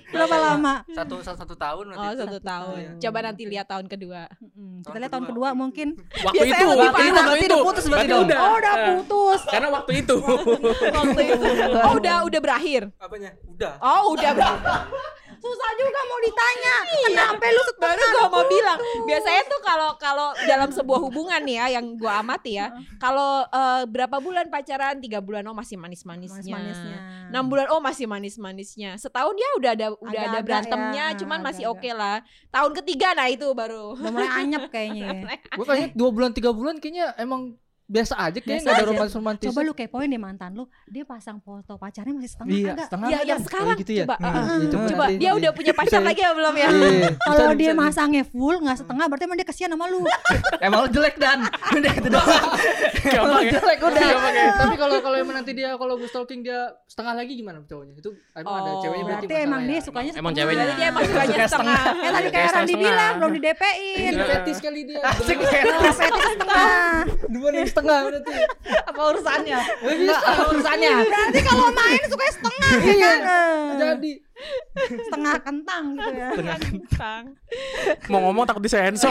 Berapa 0.10 0.36
lama? 0.36 0.74
Satu 0.90 1.16
satu, 1.22 1.38
satu 1.38 1.56
tahun 1.56 1.86
Oh 1.94 2.14
satu 2.16 2.38
tahun. 2.42 2.98
Coba 2.98 3.20
nanti 3.22 3.44
lihat 3.46 3.70
tahun 3.70 3.86
kedua. 3.86 4.26
Kita 4.82 4.98
lihat 4.98 5.14
tahun 5.14 5.26
kedua 5.26 5.54
mungkin. 5.54 5.94
waktu 6.18 6.42
itu 6.44 6.66
waktu 6.66 7.02
itu 7.06 7.14
Berarti 7.14 7.38
udah 7.38 7.46
itu 7.46 7.58
putus 7.62 7.86
berarti 7.86 8.10
dong. 8.10 8.26
Oh, 8.28 8.54
udah 8.58 8.74
Eh, 8.74 8.86
putus. 8.98 9.42
karena 9.46 9.68
waktu 9.70 9.92
itu 10.00 10.16
Waktu 10.94 11.22
itu. 11.24 11.46
Oh 11.84 11.94
udah 11.98 12.16
udah 12.28 12.40
berakhir. 12.40 12.82
apanya 12.98 13.32
udah 13.48 13.72
Oh 13.82 14.14
udah 14.14 14.32
berakhir. 14.34 14.64
Susah 15.38 15.72
juga 15.78 16.00
mau 16.10 16.20
ditanya. 16.20 16.76
Kenapa 17.08 17.46
lu? 17.54 17.64
Baru 17.78 18.02
gua 18.10 18.26
mau 18.26 18.44
bilang, 18.50 18.80
biasanya 19.06 19.46
tuh 19.46 19.62
kalau 19.62 19.90
kalau 20.02 20.28
dalam 20.50 20.74
sebuah 20.74 20.98
hubungan 20.98 21.38
nih 21.46 21.56
ya 21.62 21.66
yang 21.78 21.94
gua 21.94 22.26
amati 22.26 22.58
ya, 22.58 22.74
kalau 22.98 23.46
eh, 23.46 23.86
berapa 23.86 24.18
bulan 24.18 24.50
pacaran, 24.50 24.98
tiga 24.98 25.22
bulan 25.22 25.46
oh 25.46 25.54
masih 25.54 25.78
manis-manisnya, 25.78 26.42
Manis-manisnya. 26.42 26.98
enam 27.30 27.46
bulan 27.46 27.70
oh 27.70 27.78
masih 27.78 28.10
manis-manisnya, 28.10 28.98
setahun 28.98 29.38
dia 29.38 29.50
udah 29.62 29.72
ada 29.78 29.88
udah 29.94 30.10
ada 30.10 30.42
Agak-agak 30.42 30.46
berantemnya, 30.50 31.06
ya, 31.14 31.18
cuman 31.22 31.40
masih 31.46 31.64
oke 31.70 31.90
lah. 31.94 32.26
Tahun 32.50 32.72
ketiga 32.82 33.14
nah 33.14 33.30
itu 33.30 33.46
baru. 33.54 33.94
Udah 33.94 34.10
mulai 34.10 34.30
anyep 34.42 34.74
kayaknya 34.74 35.06
ya. 35.06 35.38
gue 35.58 35.66
kayaknya 35.70 35.90
dua 35.94 36.10
bulan 36.10 36.32
tiga 36.34 36.50
bulan 36.50 36.82
kayaknya 36.82 37.14
emang 37.22 37.54
biasa 37.88 38.20
aja 38.20 38.36
kayaknya 38.38 38.62
nggak 38.62 38.76
ada 38.76 38.86
romantis 38.86 39.16
romantis 39.16 39.48
Coba 39.48 39.60
lu 39.62 39.72
kepoin 39.72 40.06
deh 40.06 40.20
mantan 40.20 40.52
lu, 40.52 40.64
dia 40.86 41.02
pasang 41.02 41.40
foto 41.40 41.76
pacarnya 41.76 42.12
masih 42.12 42.28
setengah 42.30 42.52
iya 42.54 42.68
kagak? 42.70 42.86
setengah 42.86 43.08
Ya 43.08 43.20
yang 43.24 43.40
sekarang 43.40 43.78
gitu 43.78 43.94
ya 43.94 44.04
coba, 44.04 44.16
uh, 44.18 44.28
iya, 44.28 44.68
Coba 44.68 45.04
nanti. 45.08 45.16
dia 45.18 45.32
udah 45.34 45.52
punya 45.52 45.74
pacar 45.74 46.02
lagi 46.02 46.20
ya 46.20 46.32
belum 46.32 46.54
ya? 46.54 46.68
Iya, 46.68 47.10
Kalau 47.18 47.52
dia 47.54 47.72
masangnya 47.74 48.24
full 48.24 48.56
nggak 48.60 48.78
setengah 48.78 49.06
berarti 49.06 49.24
emang 49.24 49.38
dia 49.38 49.48
kesian 49.48 49.70
sama 49.70 49.88
lu. 49.88 50.04
Emang 50.60 50.80
lu 50.84 50.90
jelek 50.90 51.16
dan. 51.16 51.40
Udah 51.78 51.92
gitu 51.94 52.10
doang. 52.10 52.46
Emang 53.08 53.42
ya? 53.42 53.52
jelek 53.54 53.80
udah 53.80 54.10
tapi 54.58 54.76
kalau 54.76 54.98
kalau 55.00 55.16
emang 55.16 55.36
nanti 55.38 55.52
dia 55.52 55.70
kalau 55.74 55.96
gue 55.96 56.06
stalking 56.06 56.42
dia 56.42 56.60
setengah 56.84 57.14
lagi 57.16 57.34
gimana 57.34 57.64
cowoknya 57.64 57.94
itu 57.96 58.12
emang 58.34 58.52
ada 58.54 58.70
Oh, 58.70 58.82
ceweknya 58.82 59.06
berarti 59.06 59.26
Berarti 59.26 59.36
emang 59.40 59.54
masalah 59.54 59.64
dia 59.64 59.74
ya? 59.74 59.82
sukanya 59.82 60.12
Emang 60.12 60.34
setengah. 60.34 60.38
ceweknya. 60.38 60.76
Dia 60.76 60.88
emang 60.88 61.04
sukanya 61.06 61.48
setengah. 61.48 61.78
Ya 61.78 62.10
tadi 62.10 62.28
Kayak 62.28 62.34
kayak 62.34 62.52
Randy 62.54 62.74
bilang 62.76 63.14
belum 63.16 63.32
di 63.32 63.40
DP-in. 63.40 64.12
Ini 64.12 64.24
fetis 64.28 64.58
kali 64.60 64.82
dia 64.84 65.00
Asik 65.02 65.38
Fetis 65.40 65.96
setengah. 66.28 67.02
dua 67.30 67.48
yang 67.50 67.68
setengah 67.78 68.00
berarti 68.04 68.34
apa 68.84 69.02
urusannya? 69.08 69.60
Enggak, 69.84 70.22
apa 70.24 70.44
urusannya? 70.50 70.94
Berarti 71.04 71.40
kalau 71.44 71.68
main 71.72 72.02
suka 72.04 72.26
setengah 72.28 72.72
ya 72.74 72.90
Iya. 72.90 73.06
kan? 73.06 73.20
Eh, 73.22 73.64
jadi 73.78 74.14
Setengah 75.00 75.34
kentang 75.40 75.84
gitu 75.94 76.12
ya. 76.12 76.30
Kentang. 76.58 77.24
mau 78.08 78.22
ngomong 78.24 78.46
takut 78.46 78.62
disensor 78.62 79.10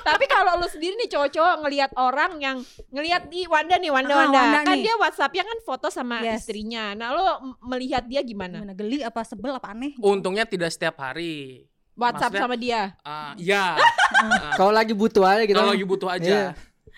Tapi 0.00 0.26
kalau 0.26 0.58
lu 0.58 0.66
sendiri 0.66 0.94
nih 0.96 1.08
cowok-cowok 1.08 1.54
ngelihat 1.60 1.90
orang 1.96 2.32
yang 2.36 2.56
ngelihat 2.90 3.26
di 3.28 3.46
Wanda 3.46 3.74
nih 3.76 3.86
Wanda 3.88 4.10
Ah, 4.12 4.18
Wanda, 4.20 4.38
Wanda 4.40 4.58
kan 4.64 4.74
nih. 4.74 4.82
dia 4.84 4.94
WhatsAppnya 4.96 5.42
kan 5.44 5.58
foto 5.60 5.86
sama 5.88 6.18
Yes. 6.20 6.42
istrinya. 6.42 6.90
Nah 6.92 7.10
lo 7.10 7.22
melihat 7.64 8.02
dia 8.04 8.18
gimana? 8.20 8.58
Gimana 8.58 8.74
geli 8.74 8.98
apa 9.00 9.22
sebel 9.22 9.52
apa 9.52 9.70
aneh? 9.70 9.94
untungnya 9.96 10.42
tidak 10.44 10.70
setiap 10.70 10.98
hari 11.00 11.66
WhatsApp 11.92 12.34
Maksudnya- 12.34 12.42
sama 12.44 12.56
dia. 12.56 12.82
Ah, 13.00 13.34
ya 13.36 13.78
kalau 14.58 14.70
lagi 14.70 14.90
butuh 14.92 15.22
aja 15.24 15.42
gitu 15.44 15.54
kalau 15.54 15.70
lagi 15.70 15.82
butuh 15.84 16.08
Iya. 16.10 16.18
aja 16.18 16.38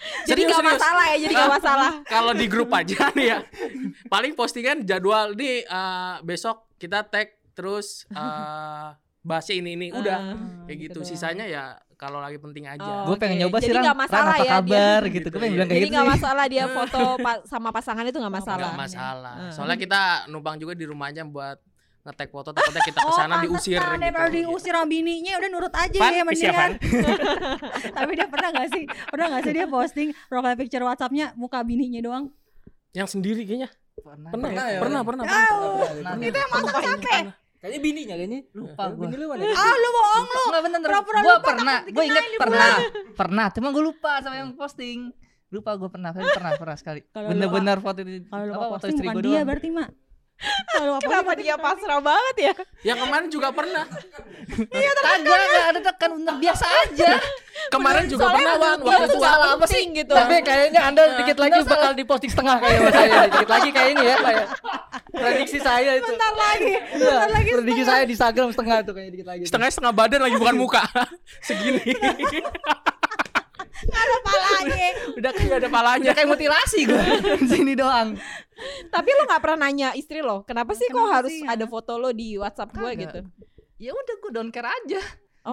Jadi 0.24 0.40
Serius, 0.40 0.50
gak 0.50 0.61
serius. 0.61 0.74
masalah 0.76 1.04
ya, 1.07 1.16
jadi 1.18 1.35
gak 1.35 1.52
masalah. 1.57 1.90
kalau 2.04 2.33
di 2.33 2.46
grup 2.46 2.70
aja 2.70 2.98
nih 3.16 3.26
ya 3.26 3.38
paling 4.07 4.33
postingan 4.33 4.83
jadwal 4.83 5.33
nih 5.33 5.62
eh, 5.62 6.14
besok 6.20 6.68
kita 6.74 7.02
tag 7.02 7.28
terus 7.52 8.04
eh 8.09 8.88
bahas 9.20 9.48
ini 9.48 9.72
ini 9.72 9.88
udah 9.88 10.18
Ah, 10.20 10.37
kayak 10.64 10.78
gitu 10.83 10.98
doang. 10.98 11.09
sisanya 11.09 11.46
ya 11.46 11.64
kalau 11.94 12.18
lagi 12.18 12.37
penting 12.37 12.66
aja 12.66 12.85
Oh. 12.85 13.09
Gue 13.09 13.16
pengen 13.16 13.40
nyoba 13.40 13.57
sih 13.57 13.72
jadi 13.72 13.80
Ran 13.83 13.96
masalah 13.96 14.20
apa 14.26 14.37
ya 14.37 14.44
dia. 14.44 14.52
kabar 14.52 15.00
gitu. 15.02 15.14
Gitu, 15.14 15.26
Gue 15.26 15.38
pengen 15.38 15.46
iya. 15.46 15.57
bilang 15.57 15.66
kayak 15.66 15.78
Jadi 15.78 15.87
gitu 15.87 15.94
gak 15.94 16.04
sih. 16.04 16.12
masalah 16.12 16.44
dia 16.44 16.64
foto 16.68 17.02
pa- 17.16 17.42
sama 17.44 17.68
pasangan 17.70 18.04
itu 18.04 18.18
gak 18.18 18.35
masalah. 18.35 18.68
nggak 18.68 18.83
masalah 18.83 19.35
Ah. 19.40 19.48
soalnya 19.48 19.78
kita 19.78 20.00
numpang 20.26 20.57
juga 20.59 20.72
di 20.72 20.85
rumahnya 20.85 21.24
buat 21.24 21.57
ngetek 22.05 22.29
foto 22.29 22.53
takutnya 22.53 22.83
kita 22.85 23.01
ke 23.01 23.12
sana 23.12 23.40
diusir 23.40 23.75
pantesan, 23.75 23.88
gitu 23.90 24.03
Daripada 24.05 24.29
diusir 24.29 24.73
sama 24.73 24.87
bininya 24.87 25.33
udah 25.35 25.49
nurut 25.49 25.73
aja 25.75 25.99
Pan, 25.99 26.12
ya 26.12 26.23
mendingan. 26.23 26.71
Tapi 27.90 28.12
dia 28.12 28.27
pernah 28.27 28.49
gak 28.51 28.69
sih? 28.71 28.85
Pernah 29.09 29.27
gak 29.31 29.43
sih 29.43 29.53
dia 29.53 29.67
posting 29.67 30.09
profile 30.25 30.53
picture 30.55 30.83
WhatsAppnya 30.83 31.33
muka 31.35 31.61
bininya 31.61 32.01
doang? 32.01 32.25
yang 32.93 33.09
sendiri 33.09 33.43
kayaknya 33.43 33.67
Pernah. 33.97 34.31
pernah 34.31 34.47
Pernah 34.47 34.67
ya, 34.69 34.79
pernah 34.79 35.01
pernah. 35.03 35.25
pernah, 35.25 35.47
Pernah. 35.83 36.12
Itu 36.21 36.37
yang 36.37 36.51
masak 36.53 36.75
siapa? 36.79 37.19
kayaknya 37.59 37.81
bininya 37.81 38.14
kayaknya 38.14 38.40
Lupa 38.53 38.83
Eh, 38.85 38.88
gue. 38.93 39.03
bini 39.03 39.17
lu 39.17 39.27
mana 39.27 39.43
Ah 39.49 39.75
lu 39.75 39.88
bohong 39.90 40.27
lu. 40.27 40.43
Enggak 40.45 40.62
bener 40.62 40.79
Pura-pura 40.85 41.19
Gue 41.19 41.33
lupa, 41.33 41.49
pernah 41.49 41.77
Gue 41.88 42.05
inget 42.05 42.25
pernah 42.37 42.73
Pernah 43.17 43.47
Cuma 43.51 43.69
gue 43.71 43.83
lupa 43.83 44.12
sama 44.21 44.37
yang 44.37 44.53
posting 44.53 44.99
Lupa 45.49 45.71
gue 45.73 45.88
pernah 45.88 46.11
Tapi 46.11 46.29
pernah 46.29 46.53
pernah 46.55 46.77
sekali 46.77 47.01
Bener-bener 47.09 47.77
foto 47.81 47.99
itu 47.99 48.29
Kalau 48.29 48.71
foto 48.71 48.85
istri 48.87 49.07
gue 49.09 49.23
dia 49.25 49.40
doang 49.40 49.47
berarti 49.49 49.69
mak. 49.73 49.88
Apa 50.75 50.99
Kenapa 51.01 51.33
dia 51.38 51.55
pasrah 51.57 52.01
banget 52.03 52.37
ya? 52.37 52.55
Yang 52.92 52.99
kemarin 53.07 53.29
juga 53.33 53.49
pernah. 53.55 53.85
Kagak 54.44 55.14
enggak 55.25 55.64
ada 55.73 55.81
tekan 55.81 56.11
bener 56.20 56.35
biasa 56.37 56.66
aja. 56.85 57.11
Kemarin 57.75 58.05
juga 58.11 58.29
pernah 58.35 58.55
Wan. 58.61 58.79
Waktu 58.83 59.05
itu 59.09 59.18
salah 59.23 59.49
apa 59.57 59.64
penting 59.64 59.88
gitu. 60.05 60.12
Tapi 60.12 60.35
kayaknya 60.42 60.81
Anda 60.90 61.03
dikit 61.23 61.38
lagi 61.38 61.59
bakal 61.64 61.92
diposting 61.97 62.31
setengah 62.35 62.61
kayak 62.61 62.79
mas 62.83 62.92
saya. 62.92 63.18
Dikit 63.31 63.51
lagi 63.51 63.68
kayak 63.73 63.88
ini 63.94 64.03
ya 64.05 64.16
kayak 64.20 64.47
prediksi 65.14 65.59
saya 65.62 65.90
itu. 65.97 66.12
Bentar 66.12 66.33
lagi. 66.35 66.75
Iya, 66.75 66.99
Bentar 66.99 67.31
lagi. 67.31 67.51
prediksi 67.55 67.83
saya 67.87 68.03
di 68.05 68.12
Instagram 68.12 68.49
setengah 68.53 68.77
tuh 68.85 68.94
kayak 68.99 69.11
dikit 69.14 69.27
lagi. 69.31 69.42
setengah 69.49 69.68
setengah 69.70 69.92
badan 69.94 70.20
lagi 70.29 70.37
bukan 70.37 70.57
muka. 70.59 70.83
Segini. 71.47 71.94
Ada 73.87 74.16
palanya. 74.20 74.88
Udah 75.14 75.31
kayak 75.31 75.55
ada 75.59 75.68
palanya. 75.68 76.05
Udah 76.05 76.14
kayak 76.14 76.31
mutilasi 76.31 76.81
gue 76.85 77.03
sini 77.51 77.73
doang. 77.75 78.16
Tapi 78.88 79.09
lo 79.11 79.23
nggak 79.27 79.40
pernah 79.40 79.66
nanya 79.66 79.92
istri 79.92 80.20
lo, 80.20 80.42
kenapa 80.42 80.73
sih 80.73 80.87
kok 80.87 80.94
Kenapa 80.94 81.16
harus 81.20 81.33
sih, 81.35 81.42
ada 81.42 81.64
foto 81.66 81.99
lo 81.99 82.11
di 82.11 82.38
WhatsApp 82.38 82.70
gue 82.73 82.90
gitu? 82.97 83.20
Ya 83.77 83.90
udah 83.90 84.14
gue 84.16 84.31
don't 84.31 84.49
care 84.49 84.66
aja. 84.66 85.03
Oh, 85.44 85.53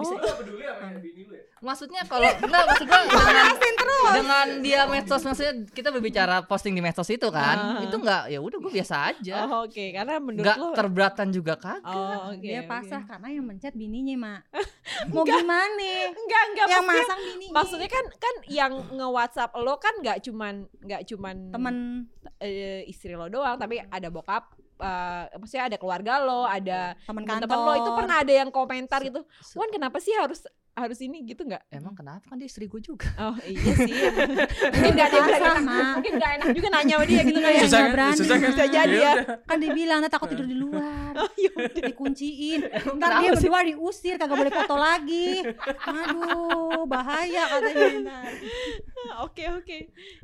Maksudnya 1.60 2.00
kalau 2.08 2.24
enggak 2.24 2.64
maksud 2.64 2.86
gue 2.88 3.00
dengan, 3.12 3.46
dengan 4.16 4.46
dia 4.64 4.88
medsos 4.88 5.20
maksudnya 5.20 5.68
kita 5.68 5.92
berbicara 5.92 6.42
posting 6.42 6.72
di 6.72 6.80
medsos 6.80 7.06
itu 7.06 7.28
kan, 7.28 7.76
Ah. 7.76 7.84
itu 7.84 7.92
enggak 8.00 8.32
ya 8.32 8.40
udah 8.40 8.56
gue 8.56 8.72
biasa 8.72 9.12
aja. 9.12 9.44
oh, 9.44 9.68
oke, 9.68 9.84
karena 9.92 10.16
menurut 10.16 10.42
Enggak 10.42 10.56
lo 10.56 10.72
terberatan 10.72 11.28
juga 11.28 11.54
kagak. 11.54 11.84
Oh, 11.86 12.32
oke. 12.32 12.40
Dia 12.40 12.64
oke. 12.64 12.72
pasrah 12.72 13.04
karena 13.04 13.28
yang 13.30 13.44
mencet 13.44 13.76
bininya, 13.76 14.16
Mak. 14.16 14.40
Mau 15.14 15.24
gimana? 15.24 15.88
Enggak, 16.12 16.42
enggak 16.52 16.66
Yang 16.66 16.84
maksudnya, 16.84 17.04
masang 17.04 17.20
bininya. 17.24 17.52
maksudnya 17.54 17.90
kan 17.90 18.04
kan 18.18 18.34
yang 18.48 18.72
nge-WhatsApp 18.92 19.52
lo 19.58 19.74
kan 19.78 19.94
nggak 20.00 20.18
cuman 20.24 20.54
nggak 20.82 21.02
cuman 21.08 21.36
temen 21.50 21.74
eh, 22.38 22.82
istri 22.86 23.14
lo 23.14 23.26
doang, 23.28 23.56
tapi 23.58 23.80
ada 23.82 24.08
bokap 24.08 24.52
eh, 24.80 25.24
maksudnya 25.38 25.64
ada 25.72 25.78
keluarga 25.78 26.12
lo, 26.22 26.42
ada 26.46 26.96
temen 27.06 27.22
teman 27.24 27.40
kantor. 27.44 27.58
lo 27.62 27.72
itu 27.78 27.90
pernah 27.96 28.16
ada 28.20 28.32
yang 28.32 28.50
komentar 28.50 29.00
gitu. 29.04 29.20
Wan 29.54 29.70
kenapa 29.70 29.98
sih 29.98 30.14
harus 30.14 30.44
harus 30.72 30.98
ini 30.98 31.20
gitu 31.22 31.42
nggak? 31.42 31.68
Emang 31.68 31.92
kenapa 31.92 32.24
kan 32.24 32.36
dia 32.36 32.46
istri 32.46 32.64
gue 32.64 32.80
juga. 32.80 33.12
Oh 33.20 33.36
iya 33.42 33.72
sih. 33.76 33.92
mungkin 34.72 34.92
nggak 34.94 35.06
ada 35.06 35.16
yang 35.36 35.64
mungkin 35.94 36.12
nggak 36.16 36.30
enak 36.34 36.46
juga 36.52 36.68
nanya 36.70 36.94
sama 36.94 37.04
dia 37.04 37.20
gitu 37.20 37.28
Iya, 37.32 37.44
kayak. 37.44 37.52
nggak 37.52 37.68
Susah 37.68 37.80
kan? 37.80 37.92
berani. 37.92 38.16
Susah 38.16 38.36
kan? 38.36 38.48
Bisa 38.48 38.64
jadi 38.66 38.96
ya. 38.96 39.12
Kan 39.44 39.56
dia 39.58 39.70
bilang 39.70 39.98
"Nah, 40.00 40.08
takut 40.08 40.28
tidur 40.28 40.44
di 40.44 40.56
luar. 40.56 41.12
Oh, 41.12 41.28
iya. 41.36 41.52
Dikunciin. 41.84 42.60
Ntar 42.96 43.10
dia 43.20 43.30
berdua 43.32 43.60
diusir 43.62 44.16
kagak 44.16 44.32
boleh 44.34 44.48
foto 44.50 44.74
lagi. 44.74 45.44
Aduh, 45.82 46.82
bahaya 46.84 47.42
katanya. 47.50 48.24
Oke 49.20 49.44
oke. 49.50 49.78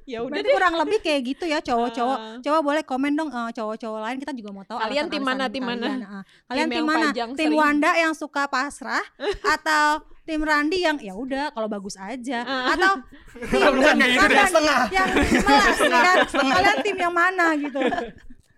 Ya 0.05 0.23
udah 0.23 0.33
Berarti 0.33 0.49
deh. 0.49 0.55
kurang 0.55 0.75
lebih 0.77 0.99
kayak 1.01 1.21
gitu 1.27 1.45
ya 1.45 1.61
cowok-cowok. 1.61 2.19
Ah. 2.19 2.37
Coba 2.41 2.59
boleh 2.63 2.83
komen 2.83 3.13
dong 3.13 3.29
eh, 3.29 3.51
cowok-cowok 3.53 4.01
lain 4.01 4.17
kita 4.19 4.33
juga 4.33 4.51
mau 4.51 4.65
tahu. 4.65 4.79
Kalian 4.81 5.07
tim 5.09 5.21
mana, 5.21 5.45
tim 5.47 5.61
mana? 5.61 5.87
kalian. 5.87 6.01
Ah. 6.03 6.23
Kalian 6.49 6.69
Tim 6.69 6.85
mana? 6.85 7.07
Tim. 7.35 7.51
Wanda 7.53 7.91
yang 7.93 8.15
suka 8.15 8.47
pasrah 8.47 9.03
atau 9.57 10.01
tim 10.29 10.45
Randi 10.45 10.85
yang 10.85 11.01
ya 11.01 11.17
udah 11.17 11.51
kalau 11.51 11.67
bagus 11.67 11.97
aja 11.97 12.45
Ah. 12.45 12.77
atau 12.77 13.01
tim 13.49 13.73
Bukan 13.73 13.97
gitu 13.97 14.25
deh. 14.29 14.37
Randi 14.37 14.93
yang 14.93 15.09
melas 15.41 15.79
ya 15.81 15.99
kan? 16.05 16.17
Kalian 16.29 16.77
tim 16.85 16.97
yang 16.99 17.15
mana 17.15 17.47
gitu? 17.57 17.81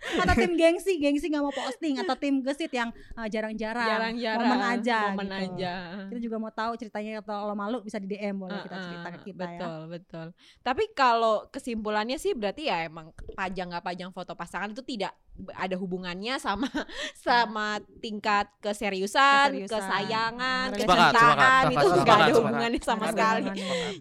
Atau 0.01 0.35
tim 0.35 0.53
gengsi, 0.57 0.97
gengsi 0.97 1.29
nggak 1.29 1.45
mau 1.45 1.53
posting 1.53 2.01
atau 2.01 2.17
tim 2.17 2.41
gesit 2.41 2.73
yang 2.73 2.89
eh, 2.91 3.29
jarang-jarang, 3.29 4.17
momen 4.17 4.61
aja, 4.61 5.13
Momen 5.13 5.29
gitu. 5.29 5.61
aja. 5.61 5.73
Kita 6.09 6.21
juga 6.21 6.37
mau 6.41 6.53
tahu 6.53 6.73
ceritanya 6.77 7.21
kalau 7.21 7.53
malu 7.53 7.81
bisa 7.81 8.01
di 8.01 8.09
DM 8.09 8.41
boleh 8.41 8.59
kita 8.63 8.75
Heeh, 8.75 8.85
cerita 8.89 9.09
ke 9.11 9.19
kita 9.23 9.45
ya. 9.45 9.59
betul 9.61 9.81
betul 9.87 10.27
tapi 10.61 10.85
kalau 10.93 11.47
kesimpulannya 11.49 12.17
sih 12.17 12.33
berarti 12.33 12.69
ya 12.69 12.87
emang 12.87 13.13
pajang 13.35 13.71
nggak 13.71 13.85
pajang 13.85 14.11
foto 14.11 14.33
pasangan 14.35 14.71
itu 14.71 14.83
tidak 14.83 15.13
ada 15.57 15.77
hubungannya 15.77 16.37
sama 16.37 16.69
sama 17.27 17.81
tingkat 18.01 18.49
keseriusan, 18.61 19.57
Keseriusan. 19.57 19.73
kesayangan, 19.73 20.67
kecintaan 20.77 21.65
itu 21.73 21.87
nggak 21.87 22.17
ada 22.19 22.33
hubungannya 22.37 22.81
sama 22.83 23.05
sekali. 23.09 23.45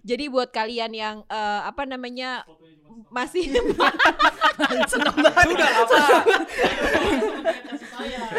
Jadi 0.03 0.23
buat 0.27 0.49
kalian 0.51 0.91
yang 0.91 1.15
eh, 1.27 1.61
apa 1.63 1.87
namanya 1.87 2.43
masih 3.07 3.43
Sudah 4.91 5.13
lama. 5.15 5.31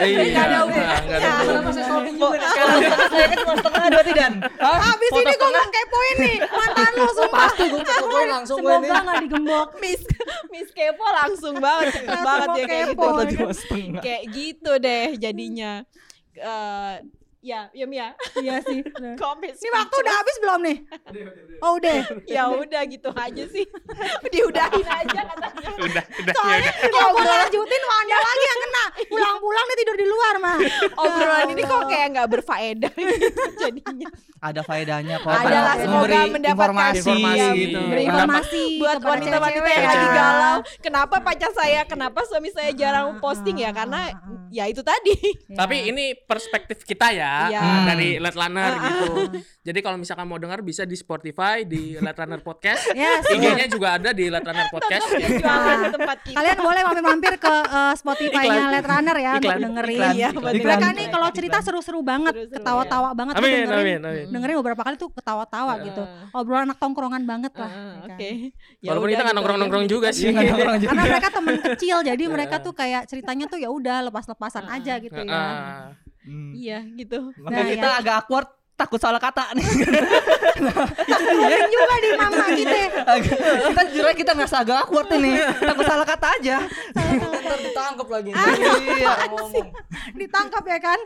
Iya. 0.00 0.20
Nggak 0.20 0.44
ada 0.44 0.56
nggak 0.56 0.60
hubungannya. 0.64 1.16
ada 1.16 1.28
Kenapa 1.48 1.70
saya 1.72 1.84
stalking 1.88 2.16
juga 2.20 2.36
nih 2.36 2.48
sekarang? 2.52 2.78
Saya 3.08 3.26
kan 3.26 3.38
cuma 3.40 3.54
setengah 3.56 3.88
dua 3.88 4.02
tidak. 4.04 4.32
Habis 4.60 5.10
ini 5.10 5.32
gue 5.32 5.50
mau 5.50 5.68
kepoin 5.72 6.16
nih 6.20 6.36
mantan 6.44 6.90
lu 6.92 7.08
sumpah. 7.16 7.38
Pasti 7.40 7.64
gue 7.68 7.82
kepoin 7.82 8.28
langsung 8.28 8.56
gue 8.60 8.68
Semoga 8.68 8.84
nih. 8.84 9.00
nggak 9.00 9.16
digembok. 9.24 9.68
Miss 9.80 10.00
Miss 10.52 10.68
Kepo 10.70 11.06
langsung 11.08 11.54
banget 11.56 11.86
cepet 11.96 12.18
banget 12.20 12.48
ya 12.52 12.64
kayak 12.68 12.86
gitu. 12.92 13.08
Kayak 14.00 14.22
gitu 14.32 14.72
deh 14.76 15.06
jadinya. 15.16 15.72
Ya, 17.40 17.72
ya 17.72 17.88
Mia. 17.88 18.12
Iya 18.36 18.60
sih. 18.60 18.84
Komen 19.16 19.52
Ini 19.56 19.68
waktu 19.72 19.96
udah 19.96 20.14
habis 20.20 20.36
belum 20.44 20.60
nih? 20.60 20.76
Oh 21.64 21.80
udah. 21.80 21.96
ya 22.28 22.52
udah 22.52 22.82
gitu 22.88 23.08
aja 23.16 23.44
sih 23.48 23.64
diudahin 24.32 24.84
aja 24.84 25.20
katanya 25.28 25.70
Udah, 25.76 26.04
udah, 26.04 26.32
ya 26.32 26.36
Soalnya 26.36 26.72
kalau 26.88 27.10
gue 27.16 27.24
lanjutin 27.24 27.82
Wanda 27.84 28.16
lagi 28.16 28.44
yang 28.44 28.60
kena. 28.60 28.84
Pulang-pulang 29.08 29.64
dia 29.68 29.76
tidur 29.80 29.96
di 29.96 30.06
luar 30.08 30.34
mah. 30.40 30.58
obrolan 31.00 31.46
ini 31.52 31.62
kok 31.64 31.82
kayak 31.88 32.06
nggak 32.12 32.28
berfaedah 32.28 32.92
gitu 33.00 33.42
jadinya 33.56 34.08
Ada 34.40 34.60
faedahnya 34.64 35.16
kok. 35.20 35.32
Ada 35.32 35.58
lah, 35.64 35.74
semoga 35.80 35.96
memberi 36.00 36.32
mendapatkan 36.32 36.92
informasi, 36.96 37.08
informasi 37.08 37.48
gitu. 37.56 37.80
Informasi 38.08 38.60
buat 38.80 38.98
wanita-wanita 39.00 39.68
yang 39.68 39.86
lagi 39.88 40.06
ya. 40.08 40.12
galau 40.12 40.56
kenapa 40.80 41.16
pacar 41.24 41.50
saya 41.56 41.80
kenapa 41.88 42.20
suami 42.28 42.48
saya 42.52 42.70
jarang 42.76 43.16
posting 43.20 43.64
ya 43.64 43.72
karena 43.72 44.12
ya 44.50 44.64
itu 44.66 44.82
tadi 44.82 45.14
Tapi 45.54 45.92
ini 45.92 46.16
perspektif 46.26 46.82
kita 46.84 47.12
ya 47.14 47.29
Iya. 47.46 47.60
uh, 47.60 47.80
dari 47.86 48.08
Let 48.16 48.34
Runner 48.34 48.70
Ah, 48.70 48.82
gitu. 48.82 49.06
Jadi 49.60 49.78
kalau 49.80 49.96
misalkan 49.96 50.24
mau 50.24 50.36
dengar 50.36 50.60
bisa 50.60 50.82
di 50.82 50.94
Spotify 50.94 51.62
di 51.62 51.94
Let 51.96 52.16
Runner 52.16 52.38
Podcast. 52.38 52.90
Yes. 52.92 53.28
IG-nya 53.28 53.66
juga 53.66 53.88
ada 53.94 54.10
di 54.10 54.26
Let 54.26 54.42
Runner 54.42 54.68
Podcast. 54.68 55.04
perjuangan 55.06 55.76
di 55.76 55.88
tempat 55.90 56.16
kita 56.22 56.36
Kalian 56.36 56.58
boleh 56.58 56.80
mampir-mampir 56.82 57.32
ke 57.36 57.54
eh, 57.62 57.94
Spotify-nya 57.94 58.50
Iklan. 58.56 58.72
Let 58.72 58.86
Runner 58.86 59.16
ya 59.16 59.32
untuk 59.34 59.46
Iklan. 59.46 59.60
dengerin. 59.62 59.96
Iklan. 59.96 60.12
Iya, 60.12 60.28
Iklan. 60.28 60.42
bener. 60.42 60.60
Mereka 60.60 60.76
Iklan. 60.80 60.94
nih 60.94 61.06
kalau 61.08 61.28
cerita 61.30 61.58
seru-seru 61.60 62.00
banget, 62.00 62.34
ketawa-tawa 62.48 63.08
banget 63.12 63.32
tuh 63.32 63.40
Amin, 63.40 63.52
dengerin. 63.60 64.00
amin, 64.00 64.00
amin. 64.02 64.26
Dengerin 64.30 64.56
beberapa 64.58 64.82
kali 64.82 64.96
tuh 64.96 65.10
ketawa-tawa 65.10 65.72
gitu. 65.82 66.02
Heeh. 66.02 66.36
Obrolan 66.36 66.64
anak 66.66 66.78
tongkrongan 66.78 67.22
banget 67.24 67.52
lah. 67.54 67.66
Ah, 67.66 67.76
ya 67.76 67.84
kan. 68.00 68.16
oke 68.16 68.30
Ya 68.80 68.88
Walaupun 68.90 69.08
kita 69.08 69.20
nggak 69.20 69.28
gitu 69.28 69.38
nongkrong-nongkrong 69.38 69.86
juga 69.86 70.08
sih. 70.10 70.30
Iya, 70.30 70.40
juga. 70.46 70.64
Karena 70.90 71.02
mereka 71.04 71.28
temen 71.30 71.54
kecil, 71.60 71.96
jadi 72.00 72.24
mereka 72.26 72.56
tuh 72.58 72.72
kayak 72.72 73.02
ceritanya 73.04 73.44
tuh 73.44 73.58
ya 73.60 73.68
udah 73.68 74.08
lepas-lepasan 74.08 74.64
aja 74.66 74.94
gitu 74.98 75.20
ya. 75.20 75.42
Hmm. 76.20 76.52
iya 76.52 76.84
gitu 76.94 77.32
Makanya 77.38 77.62
Nah, 77.62 77.72
kita 77.72 77.88
ya. 77.88 77.96
agak 77.96 78.14
awkward 78.20 78.48
takut 78.74 78.96
salah 78.96 79.16
kata 79.16 79.52
nih. 79.52 79.66
Sering 81.20 81.68
juga 81.68 81.94
di 81.96 82.10
mama 82.14 82.44
gitu. 82.50 82.78
Agak- 83.02 83.38
kita 83.62 83.82
jujur 83.88 84.06
kita 84.14 84.32
ngerasa 84.32 84.56
agak 84.58 84.76
awkward 84.80 85.08
ini. 85.14 85.36
Takut 85.60 85.84
salah 85.84 86.06
kata 86.06 86.26
aja. 86.40 86.56
Ntar 86.92 87.58
ditangkap 87.60 88.08
lagi. 88.08 88.30
Iya. 88.32 89.12
ngomong. 89.28 89.68
Ditangkap 90.16 90.64
ya 90.66 90.78
kan? 90.78 90.98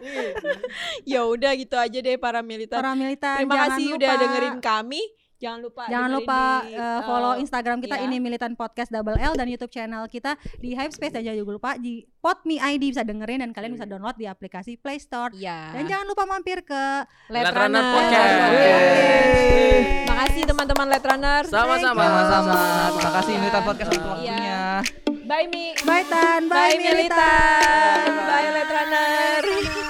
ya 1.05 1.21
udah 1.25 1.53
gitu 1.55 1.75
aja 1.75 1.99
deh 1.99 2.17
para 2.17 2.41
militan 2.41 2.79
Para 2.79 2.95
militan 2.95 3.43
terima 3.43 3.57
kasih 3.67 3.87
lupa, 3.89 3.99
udah 3.99 4.13
dengerin 4.17 4.57
kami 4.61 5.03
jangan 5.45 5.61
lupa 5.61 5.83
Jangan 5.85 6.11
lupa 6.17 6.41
di, 6.65 6.73
eh, 6.73 7.01
follow 7.05 7.33
eh, 7.37 7.43
Instagram 7.45 7.79
kita 7.85 7.97
iya. 8.01 8.05
ini 8.09 8.17
Militan 8.17 8.53
Podcast 8.57 8.89
Double 8.89 9.21
L 9.21 9.37
dan 9.37 9.47
YouTube 9.53 9.69
channel 9.69 10.09
kita 10.09 10.41
di 10.57 10.73
Hypespace 10.73 11.13
dan 11.13 11.23
jangan 11.29 11.39
juga 11.45 11.53
lupa 11.61 11.71
di 11.77 12.01
Podme 12.25 12.57
ID 12.57 12.97
bisa 12.97 13.05
dengerin 13.05 13.45
dan 13.45 13.51
kalian 13.53 13.77
bisa 13.77 13.85
download 13.85 14.17
di 14.17 14.25
aplikasi 14.25 14.81
Play 14.81 14.97
Store. 14.97 15.29
Iya. 15.37 15.77
Dan 15.77 15.85
jangan 15.85 16.07
lupa 16.09 16.25
mampir 16.25 16.65
ke 16.65 17.05
Let 17.29 17.53
Let 17.53 17.53
Runner 17.53 17.85
Runner. 17.85 17.93
Podcast. 17.93 18.33
Yeay. 18.57 19.81
Makasih 20.09 20.43
teman-teman 20.49 20.87
Let 20.89 21.05
Runner. 21.05 21.43
Sama-sama. 21.45 22.01
Sama-sama. 22.01 22.61
Terima 22.97 23.13
kasih 23.21 23.33
Militan 23.37 23.63
Podcast 23.69 23.91
untuk 23.93 24.01
Iya. 24.01 24.17
waktunya. 24.17 24.63
Bye 25.25 25.49
Mi. 25.53 25.65
Bye 25.85 26.05
Tan, 26.09 26.41
bye, 26.49 26.57
Bye 26.57 26.81
Militan. 26.81 28.09
Bye 28.25 28.49
Let 28.57 28.69
Runner. 28.73 29.84